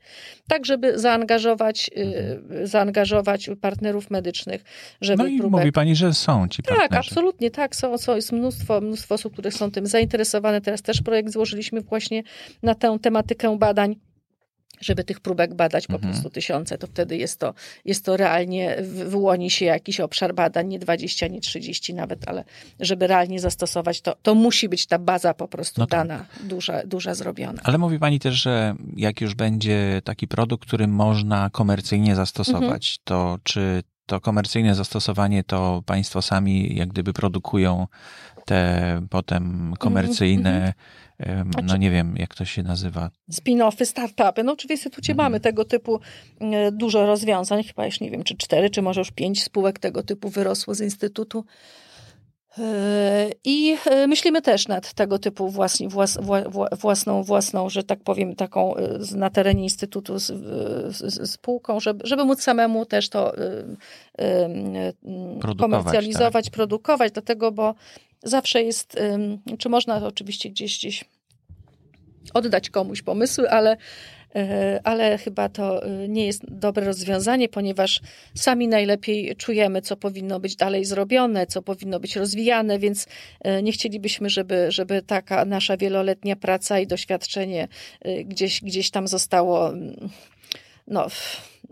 [0.49, 2.66] tak żeby zaangażować, e, mhm.
[2.66, 4.64] zaangażować partnerów medycznych,
[5.01, 5.61] żeby No i próbek...
[5.61, 6.88] mówi pani, że są ci partnerzy.
[6.88, 10.61] Tak, absolutnie, tak, są, są, jest mnóstwo, mnóstwo osób, które są tym zainteresowane.
[10.61, 12.22] Teraz też projekt złożyliśmy właśnie
[12.62, 13.97] na tę tematykę badań
[14.83, 16.12] żeby tych próbek badać po mhm.
[16.12, 17.55] prostu tysiące, to wtedy jest to,
[17.85, 22.45] jest to realnie, wyłoni się jakiś obszar badań, nie 20, nie 30 nawet, ale
[22.80, 26.09] żeby realnie zastosować, to, to musi być ta baza po prostu no tak.
[26.09, 27.61] dana, duża, duża zrobiona.
[27.64, 33.05] Ale mówi pani też, że jak już będzie taki produkt, który można komercyjnie zastosować, mhm.
[33.05, 37.87] to czy to komercyjne zastosowanie to państwo sami jak gdyby produkują
[38.45, 40.73] te potem komercyjne,
[41.19, 41.65] mm -hmm.
[41.65, 43.11] no nie wiem, jak to się nazywa.
[43.33, 44.45] Spin-offy, startupy.
[44.45, 45.23] No oczywiście w Instytucie mm -hmm.
[45.23, 46.01] mamy tego typu
[46.41, 50.03] e, dużo rozwiązań, chyba już nie wiem, czy cztery, czy może już pięć spółek tego
[50.03, 51.45] typu wyrosło z Instytutu.
[52.59, 56.19] E, I e, myślimy też nad tego typu własni, włas,
[56.73, 60.27] własną, własną, że tak powiem, taką e, na terenie Instytutu z,
[60.97, 63.33] z, spółką, żeby, żeby móc samemu też to
[65.59, 66.55] komercjalizować, tak.
[66.55, 67.75] produkować, dlatego, bo
[68.23, 68.97] zawsze jest,
[69.59, 71.05] czy można oczywiście gdzieś, gdzieś
[72.35, 74.22] oddać komuś pomysły, ale E,
[74.85, 78.01] ale chyba to e, nie jest dobre rozwiązanie, ponieważ
[78.35, 83.07] sami najlepiej czujemy, co powinno być dalej zrobione, co powinno być rozwijane, więc
[83.41, 87.68] e, nie chcielibyśmy, żeby, żeby taka nasza wieloletnia praca i doświadczenie
[88.24, 90.09] gdzieś, gdzieś tam zostało mm,
[90.87, 91.07] no,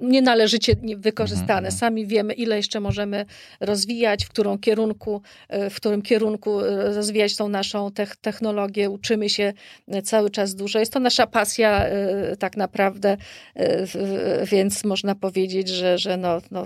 [0.00, 1.68] nienależycie wykorzystane.
[1.68, 1.72] Mhm.
[1.72, 3.26] Sami wiemy, ile jeszcze możemy
[3.60, 7.90] rozwijać, w którą kierunku, e, w którym kierunku e, rozwijać tą naszą
[8.20, 8.90] technologię.
[8.90, 9.52] Uczymy się
[9.88, 10.78] e, cały czas dużo.
[10.78, 11.86] Jest to nasza pasja
[12.38, 13.16] tak naprawdę,
[14.44, 16.64] więc można powiedzieć, że, że no, no,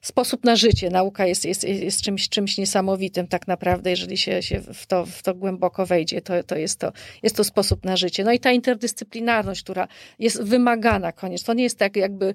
[0.00, 4.60] sposób na życie, nauka jest, jest, jest czymś, czymś niesamowitym tak naprawdę, jeżeli się, się
[4.74, 8.24] w, to, w to głęboko wejdzie, to, to, jest to jest to sposób na życie.
[8.24, 11.46] No i ta interdyscyplinarność, która jest wymagana koniecznie.
[11.46, 12.34] To nie jest tak jakby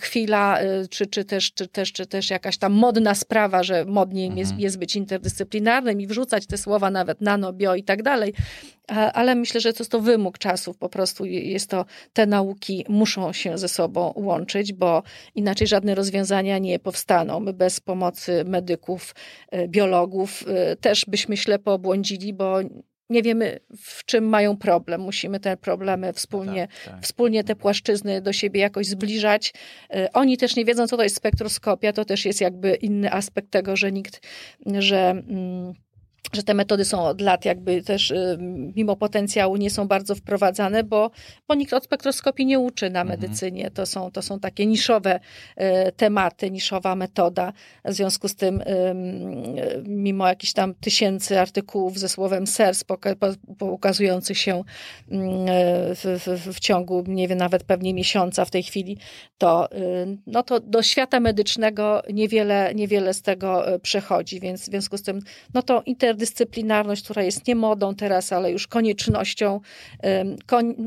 [0.00, 4.26] chwila, y, czy, czy, też, czy, też, czy też jakaś tam modna sprawa, że modniej
[4.26, 4.38] mhm.
[4.38, 8.32] jest, jest być interdyscyplinarnym i wrzucać te słowa nawet nano, bio i tak dalej.
[9.14, 13.32] Ale myślę, że to jest to wymóg czasów, po prostu jest to, te nauki muszą
[13.32, 15.02] się ze sobą łączyć, bo
[15.34, 17.40] inaczej żadne rozwiązania nie powstaną.
[17.40, 19.14] My bez pomocy medyków,
[19.54, 20.44] y, biologów
[20.80, 22.60] też byśmy ślepo obłądzili, bo
[23.10, 25.00] nie wiemy, w czym mają problem.
[25.00, 27.02] Musimy te problemy wspólnie, tak, tak.
[27.02, 29.54] wspólnie te płaszczyzny do siebie jakoś zbliżać.
[29.94, 31.92] Y, oni też nie wiedzą, co to jest spektroskopia.
[31.92, 34.20] To też jest jakby inny aspekt tego, że nikt,
[34.66, 35.10] że.
[35.10, 35.74] Mm,
[36.32, 38.38] że te metody są od lat jakby też y,
[38.76, 41.10] mimo potencjału nie są bardzo wprowadzane, bo,
[41.48, 43.20] bo nikt od spektroskopii nie uczy na mhm.
[43.20, 43.70] medycynie.
[43.70, 45.20] To są, to są takie niszowe
[45.60, 47.52] y, tematy, niszowa metoda.
[47.84, 48.62] W związku z tym
[49.86, 52.84] mimo jakichś tam tysięcy artykułów ze słowem SERS
[53.58, 54.64] pokazujących się
[55.08, 58.98] w, w, w ciągu, nie wiem, nawet pewnie miesiąca w tej chwili,
[59.38, 64.98] to, y, no to do świata medycznego niewiele, niewiele z tego przechodzi, więc w związku
[64.98, 65.20] z tym
[65.54, 69.60] no to inter interdyscyplinarność, która jest nie modą teraz, ale już koniecznością,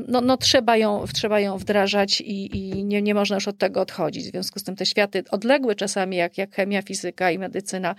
[0.08, 3.80] no, no trzeba, ją, trzeba ją wdrażać i, i nie, nie można już od tego
[3.80, 4.24] odchodzić.
[4.26, 7.94] W związku z tym te światy odległe czasami, jak, jak chemia, fizyka i medycyna,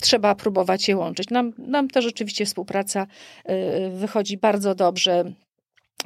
[0.00, 1.30] trzeba próbować je łączyć.
[1.30, 3.06] Nam, nam też rzeczywiście współpraca
[3.50, 5.24] y, wychodzi bardzo dobrze.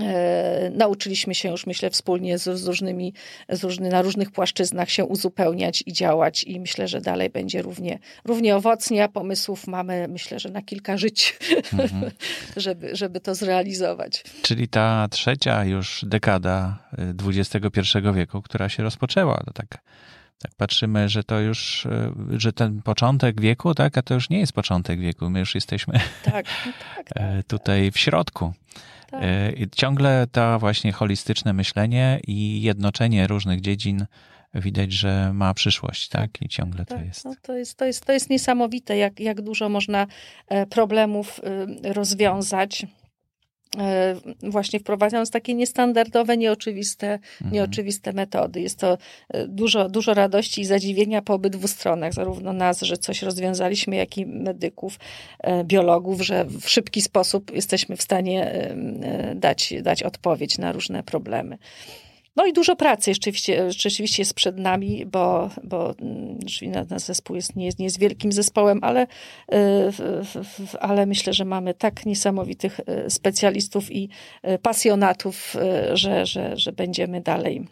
[0.00, 3.14] E, nauczyliśmy się już, myślę, wspólnie z, z różnymi,
[3.48, 7.98] z różny, na różnych płaszczyznach się uzupełniać i działać i myślę, że dalej będzie równie,
[8.24, 11.38] równie owocnie, a pomysłów mamy, myślę, że na kilka żyć,
[11.72, 12.10] mhm.
[12.56, 14.24] żeby, żeby to zrealizować.
[14.42, 16.78] Czyli ta trzecia już dekada
[17.26, 19.78] XXI y, wieku, która się rozpoczęła, to tak
[20.38, 24.40] tak patrzymy, że to już, y, że ten początek wieku, tak, a to już nie
[24.40, 28.52] jest początek wieku, my już jesteśmy tak, no tak, tak, tutaj w środku.
[29.12, 29.22] Tak.
[29.22, 34.06] E, I ciągle to właśnie holistyczne myślenie i jednoczenie różnych dziedzin
[34.54, 36.42] widać, że ma przyszłość, tak?
[36.42, 37.24] I ciągle tak, to jest.
[37.24, 40.06] No to, jest to, jest, to jest niesamowite, jak, jak dużo można
[40.48, 41.40] e, problemów
[41.84, 42.86] y, rozwiązać
[44.42, 47.52] właśnie wprowadzając takie niestandardowe, nieoczywiste, mhm.
[47.52, 48.60] nieoczywiste metody.
[48.60, 48.98] Jest to
[49.28, 54.18] e, dużo, dużo radości i zadziwienia po obydwu stronach, zarówno nas, że coś rozwiązaliśmy, jak
[54.18, 54.98] i medyków,
[55.40, 58.52] e, biologów, że w szybki sposób jesteśmy w stanie
[59.34, 61.58] dać, dać odpowiedź na różne problemy.
[62.36, 66.38] No i dużo pracy rzeczywiście, rzeczywiście jest przed nami, bo, bo mm,
[66.90, 69.06] nasz zespół jest, nie, jest, nie jest wielkim zespołem, ale,
[69.54, 69.56] y,
[70.80, 74.08] ale myślę, że mamy tak niesamowitych y, specjalistów i
[74.48, 75.56] y, pasjonatów,
[75.92, 77.66] że, że, że będziemy dalej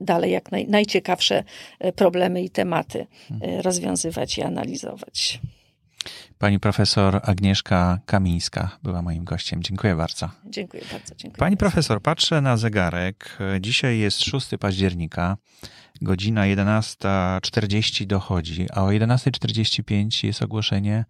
[0.00, 1.44] dalej jak naj, najciekawsze
[1.96, 3.60] problemy i tematy mhm.
[3.60, 5.40] rozwiązywać i analizować.
[6.38, 9.62] Pani profesor Agnieszka Kamińska była moim gościem.
[9.62, 10.30] Dziękuję bardzo.
[10.46, 11.14] Dziękuję bardzo.
[11.14, 11.70] Dziękuję Pani bardzo.
[11.70, 13.38] profesor, patrzę na zegarek.
[13.60, 15.36] Dzisiaj jest 6 października.
[16.02, 21.04] Godzina 11.40 dochodzi, a o 11.45 jest ogłoszenie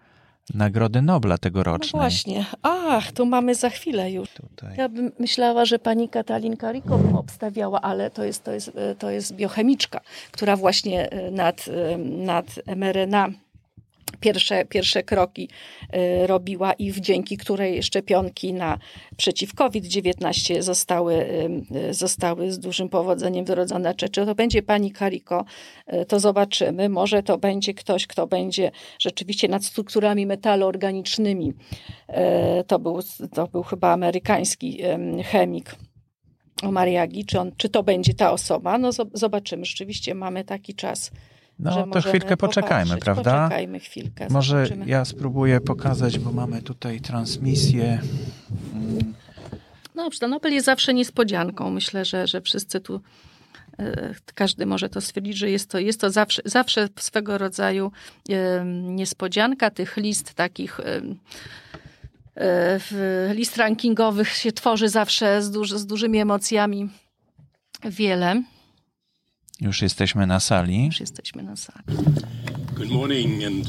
[0.55, 1.91] Nagrody Nobla tegorocznej.
[1.95, 2.47] No właśnie.
[2.63, 4.29] Ach, to mamy za chwilę już.
[4.31, 4.77] Tutaj.
[4.77, 9.11] Ja bym myślała, że pani Katalin Riko bym obstawiała, ale to jest, to, jest, to
[9.11, 11.65] jest biochemiczka, która właśnie nad,
[11.99, 13.29] nad mRNA
[14.21, 15.49] pierwsze, pierwsze kroki
[15.95, 18.79] y, robiła i dzięki której szczepionki na
[19.17, 21.15] przeciw COVID-19 zostały,
[21.91, 23.95] y, zostały z dużym powodzeniem wyrodzone.
[23.95, 25.45] Czy, czy to będzie pani Kariko,
[25.93, 26.89] y, to zobaczymy.
[26.89, 31.53] Może to będzie ktoś, kto będzie rzeczywiście nad strukturami metalu organicznymi.
[32.67, 33.01] To był,
[33.35, 34.83] to był chyba amerykański
[35.25, 35.77] chemik.
[36.63, 38.79] Mariagi, czy, on, czy to będzie ta osoba?
[38.79, 39.65] No zobaczymy.
[39.65, 41.11] Rzeczywiście mamy taki czas
[41.59, 43.43] no to chwilkę poczekajmy, prawda?
[43.43, 44.27] Poczekajmy chwilkę.
[44.31, 44.87] Może zobaczymy.
[44.87, 48.01] ja spróbuję pokazać, bo mamy tutaj transmisję.
[49.95, 51.71] No dobrze, Nobel jest zawsze niespodzianką.
[51.71, 53.01] Myślę, że, że wszyscy tu,
[53.79, 57.93] e, każdy może to stwierdzić, że jest to, jest to zawsze, zawsze swego rodzaju
[58.73, 59.71] niespodzianka.
[59.71, 61.01] Tych list takich e,
[63.35, 66.89] list rankingowych się tworzy zawsze z, duży, z dużymi emocjami
[67.85, 68.43] wiele.
[69.61, 70.87] Już jesteśmy na sali.
[70.87, 71.85] Już jesteśmy na sali.
[72.75, 73.69] Good morning and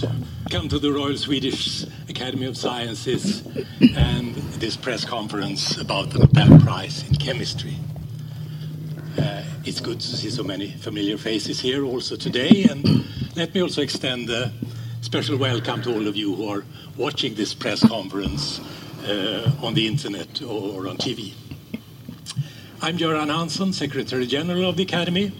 [0.51, 3.43] come to the Royal Swedish Academy of Sciences
[3.97, 7.73] and this press conference about the Nobel Prize in Chemistry.
[9.17, 9.23] Uh,
[9.65, 13.05] it's good to see so many familiar faces here also today and
[13.35, 14.51] let me also extend a
[15.01, 16.63] special welcome to all of you who are
[16.97, 18.59] watching this press conference
[19.07, 21.33] uh, on the internet or on TV.
[22.81, 25.31] I'm Göran Hansson, Secretary General of the Academy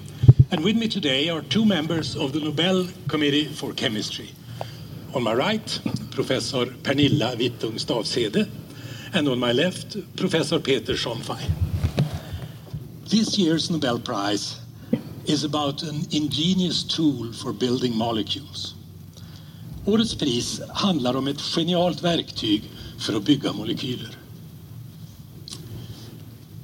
[0.51, 4.29] and with me today are two members of the Nobel Committee for Chemistry.
[5.13, 5.79] On my right,
[6.11, 8.49] Professor Pernilla Wittung Stavsede,
[9.13, 11.49] and on my left, Professor Peter Schonfey.
[13.07, 14.59] This year's Nobel Prize
[15.25, 18.75] is about an ingenious tool for building molecules.
[19.85, 22.63] Årets pris handlar om ett genialt verktyg
[22.99, 24.17] för att bygga molekyler.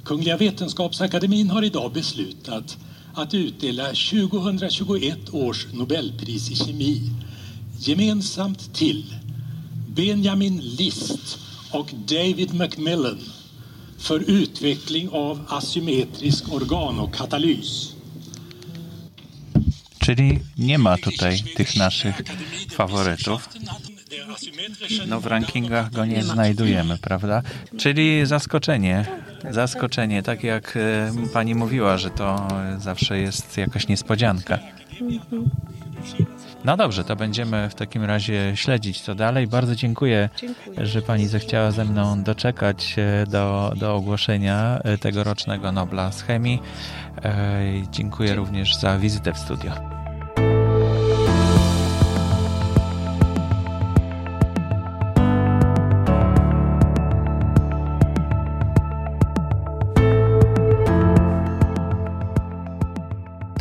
[0.04, 2.76] Kungliga Vetenskapsakademien har idag beslutat
[3.14, 7.00] att utdela 2021 års Nobelpris i kemi
[7.78, 9.14] gemensamt till
[9.88, 11.38] Benjamin List
[11.70, 13.18] och David Macmillan
[13.98, 17.94] för utveckling av asymmetrisk organokatalys.
[19.98, 22.22] Czyli nie ma tutaj tych naszych
[22.70, 23.48] faworytów.
[25.06, 27.42] No w rankingach go nie znajdujemy, prawda?
[27.78, 29.06] Czyli zaskoczenie.
[29.50, 34.58] Zaskoczenie, tak jak e, pani mówiła, że to zawsze jest jakaś niespodzianka.
[36.64, 39.46] No dobrze, to będziemy w takim razie śledzić to dalej.
[39.46, 45.72] Bardzo dziękuję, dziękuję, że pani zechciała ze mną doczekać e, do, do ogłoszenia e, tegorocznego
[45.72, 46.62] Nobla z chemii.
[47.90, 49.91] Dziękuję również za wizytę w studio.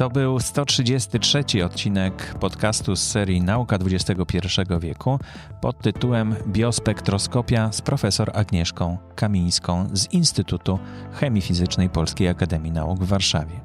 [0.02, 4.48] To był 133 odcinek podcastu z serii Nauka XXI
[4.80, 5.20] wieku
[5.62, 10.80] pod tytułem Biospektroskopia z profesor Agnieszką Kamińską z Instytutu
[11.14, 13.60] Chemii Fizycznej Polskiej Akademii Nauk w Warszawie.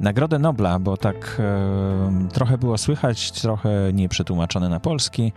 [0.00, 5.32] Nagrodę Nobla, bo tak e, trochę było słychać, trochę nie przetłumaczone na polski.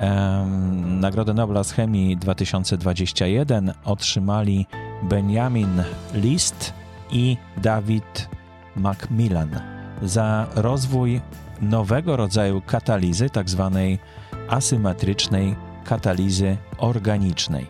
[0.00, 0.46] E,
[0.86, 4.66] Nagrodę Nobla z chemii 2021 otrzymali
[5.02, 5.82] Benjamin
[6.14, 6.72] List
[7.10, 8.37] i Dawid
[8.78, 9.60] Macmillan
[10.02, 11.20] za rozwój
[11.60, 13.70] nowego rodzaju katalizy, tzw.
[13.74, 14.08] Tak
[14.48, 17.66] asymetrycznej katalizy organicznej.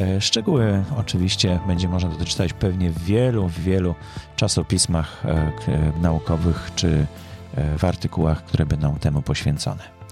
[0.00, 3.94] E, szczegóły oczywiście będzie można doczytać pewnie w wielu, wielu
[4.36, 5.52] czasopismach e,
[6.00, 7.06] naukowych czy
[7.54, 10.02] e, w artykułach, które będą temu poświęcone.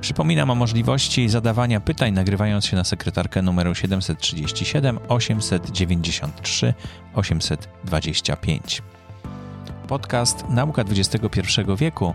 [0.00, 6.74] Przypominam o możliwości zadawania pytań, nagrywając się na sekretarkę numeru 737 893
[7.14, 8.82] 825.
[9.90, 11.40] Podcast Nauka XXI
[11.76, 12.14] wieku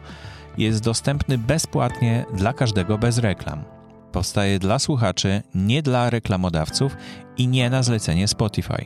[0.57, 3.63] jest dostępny bezpłatnie dla każdego bez reklam.
[4.11, 6.97] Powstaje dla słuchaczy, nie dla reklamodawców
[7.37, 8.85] i nie na zlecenie Spotify.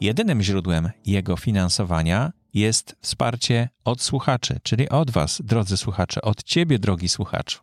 [0.00, 6.78] Jedynym źródłem jego finansowania jest wsparcie od słuchaczy, czyli od Was, drodzy słuchacze, od Ciebie,
[6.78, 7.60] drogi słuchaczu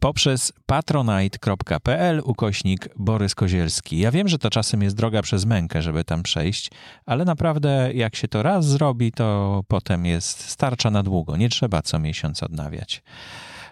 [0.00, 3.98] poprzez patronite.pl ukośnik Borys Kozielski.
[3.98, 6.70] Ja wiem, że to czasem jest droga przez mękę, żeby tam przejść,
[7.06, 11.36] ale naprawdę jak się to raz zrobi, to potem jest starcza na długo.
[11.36, 13.02] Nie trzeba co miesiąc odnawiać.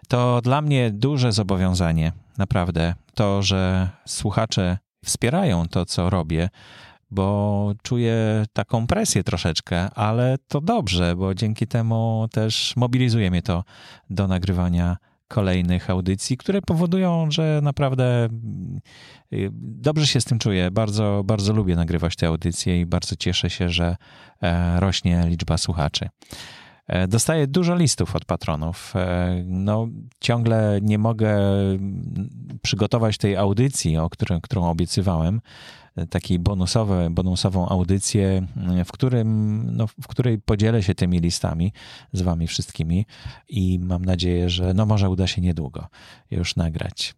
[0.08, 6.48] To dla mnie duże zobowiązanie, naprawdę, to, że słuchacze wspierają to, co robię,
[7.10, 13.64] bo czuję taką presję troszeczkę, ale to dobrze, bo dzięki temu też mobilizuje mnie to
[14.10, 14.96] do nagrywania
[15.34, 18.28] kolejnych audycji, które powodują, że naprawdę
[19.32, 20.70] y, dobrze się z tym czuję.
[20.70, 23.96] Bardzo, bardzo lubię nagrywać te audycje i bardzo cieszę się, że
[24.42, 26.08] e, rośnie liczba słuchaczy.
[26.86, 28.96] E, dostaję dużo listów od patronów.
[28.96, 29.88] E, no,
[30.20, 31.38] ciągle nie mogę
[32.62, 35.40] przygotować tej audycji, o którą, którą obiecywałem
[36.10, 38.46] takiej bonusowe, bonusową audycję,
[38.84, 41.72] w, którym, no, w której podzielę się tymi listami
[42.12, 43.06] z wami wszystkimi
[43.48, 45.86] i mam nadzieję, że no może uda się niedługo
[46.30, 47.14] już nagrać.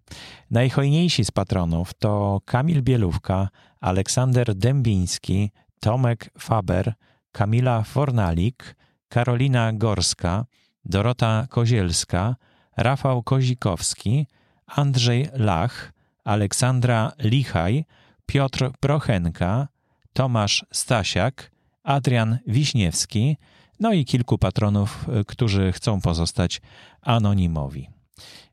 [0.50, 3.48] Najhojniejsi z patronów to Kamil Bielówka,
[3.80, 5.50] Aleksander Dębiński,
[5.80, 6.94] Tomek Faber,
[7.32, 8.76] Kamila Fornalik,
[9.08, 10.44] Karolina Gorska,
[10.84, 12.36] Dorota Kozielska,
[12.76, 14.26] Rafał Kozikowski,
[14.66, 15.92] Andrzej Lach,
[16.24, 17.84] Aleksandra Lichaj,
[18.26, 19.68] Piotr Prochenka,
[20.12, 21.50] Tomasz Stasiak,
[21.82, 23.36] Adrian Wiśniewski,
[23.80, 26.60] no i kilku patronów, y, którzy chcą pozostać
[27.02, 27.88] anonimowi.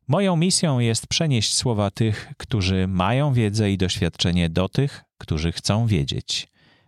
[0.08, 5.88] Moją misją jest przenieść słowa tych, którzy mają wiedzę i doświadczenie do tych, którzy chcą
[5.88, 6.48] wiedzieć.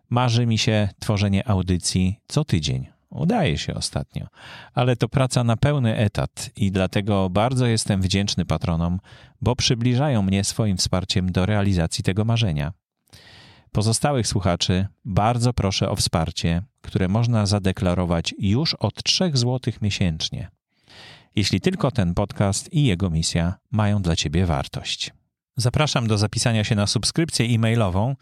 [0.10, 2.95] Marzy mi się tworzenie audycji co tydzień.
[3.16, 4.28] Udaje się ostatnio,
[4.74, 9.00] ale to praca na pełny etat i dlatego bardzo jestem wdzięczny patronom,
[9.42, 12.74] bo przybliżają mnie swoim wsparciem do realizacji tego marzenia.
[13.72, 20.50] Pozostałych słuchaczy bardzo proszę o wsparcie, które można zadeklarować już od 3 zł miesięcznie,
[21.36, 25.12] jeśli tylko ten podcast i jego misja mają dla Ciebie wartość.
[25.58, 28.16] Zapraszam do zapisania się na subskrypcję e-mailową.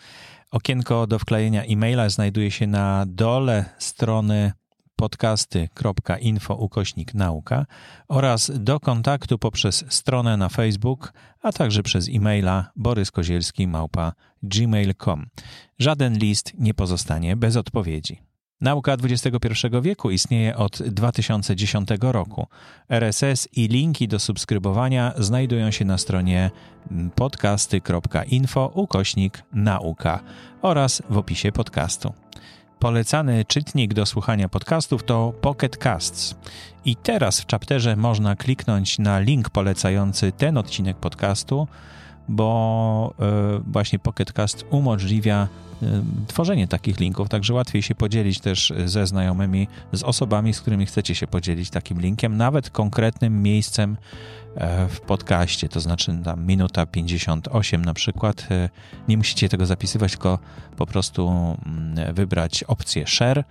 [0.52, 4.52] Okienko do wklejenia e-maila znajduje się na dole strony
[5.04, 7.66] podcasty.info ukośnik nauka
[8.08, 15.26] oraz do kontaktu poprzez stronę na Facebook, a także przez e-maila boryskozielski małpa gmail.com.
[15.80, 18.22] Żaden list nie pozostanie bez odpowiedzi.
[18.62, 22.48] Nauka XXI wieku istnieje od 2010 roku.
[22.90, 26.52] RSS i linki do subskrybowania znajdują się na stronie
[27.16, 30.20] podcasty.info ukośnik nauka
[30.62, 32.14] oraz w opisie podcastu.
[32.84, 36.36] Polecany czytnik do słuchania podcastów to Pocket Casts.
[36.86, 41.68] I teraz w chapterze można kliknąć na link polecający ten odcinek podcastu,
[42.28, 45.48] bo e, właśnie Pocket Cast umożliwia
[45.84, 45.86] e,
[46.28, 51.16] tworzenie takich linków, także łatwiej się podzielić też ze znajomymi, z osobami, z którymi chcecie
[51.16, 53.98] się podzielić takim linkiem, nawet konkretnym miejscem
[54.56, 58.48] E, w podcaście, to znaczy tam minuta 58 na przykład.
[59.08, 60.40] Nie musicie tego zapisywać, tylko
[60.78, 61.30] po prostu
[61.66, 63.44] mm, wybrać opcję share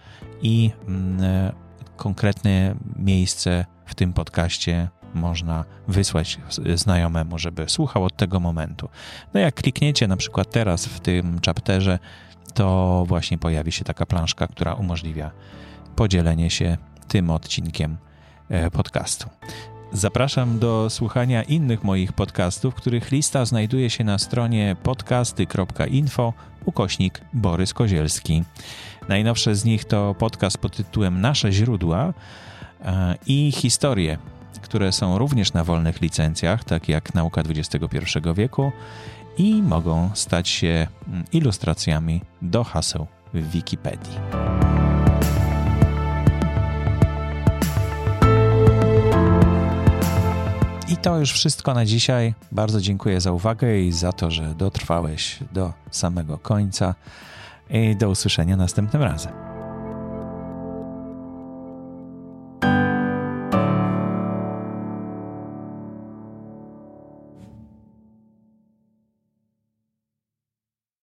[0.43, 1.53] i mm,
[1.97, 6.39] konkretne miejsce w tym podcaście można wysłać
[6.75, 8.89] znajomemu, żeby słuchał od tego momentu.
[9.35, 11.99] No jak klikniecie na przykład teraz w tym chapterze,
[12.55, 15.31] to właśnie pojawi się taka planszka, która umożliwia
[15.97, 16.77] podzielenie się
[17.09, 17.97] tym odcinkiem
[18.73, 19.29] podcastu.
[19.93, 26.33] Zapraszam do słuchania innych moich podcastów, których lista znajduje się na stronie podcasty.info
[26.65, 28.43] ukośnik Borys Kozielski.
[29.09, 32.15] Najnowsze z nich to podcast pod tytułem Nasze źródła
[32.85, 34.19] e, i historie,
[34.73, 37.99] które są również na wolnych licencjach, tak jak Nauka XXI
[38.35, 38.73] wieku
[39.39, 44.19] i mogą stać się mm, ilustracjami do haseł w Wikipedii.
[50.89, 52.35] I to już wszystko na dzisiaj.
[52.53, 56.95] Bardzo dziękuję za uwagę i za to, że dotrwałeś do samego końca.
[57.71, 59.42] I do usłyszenia następnym razem.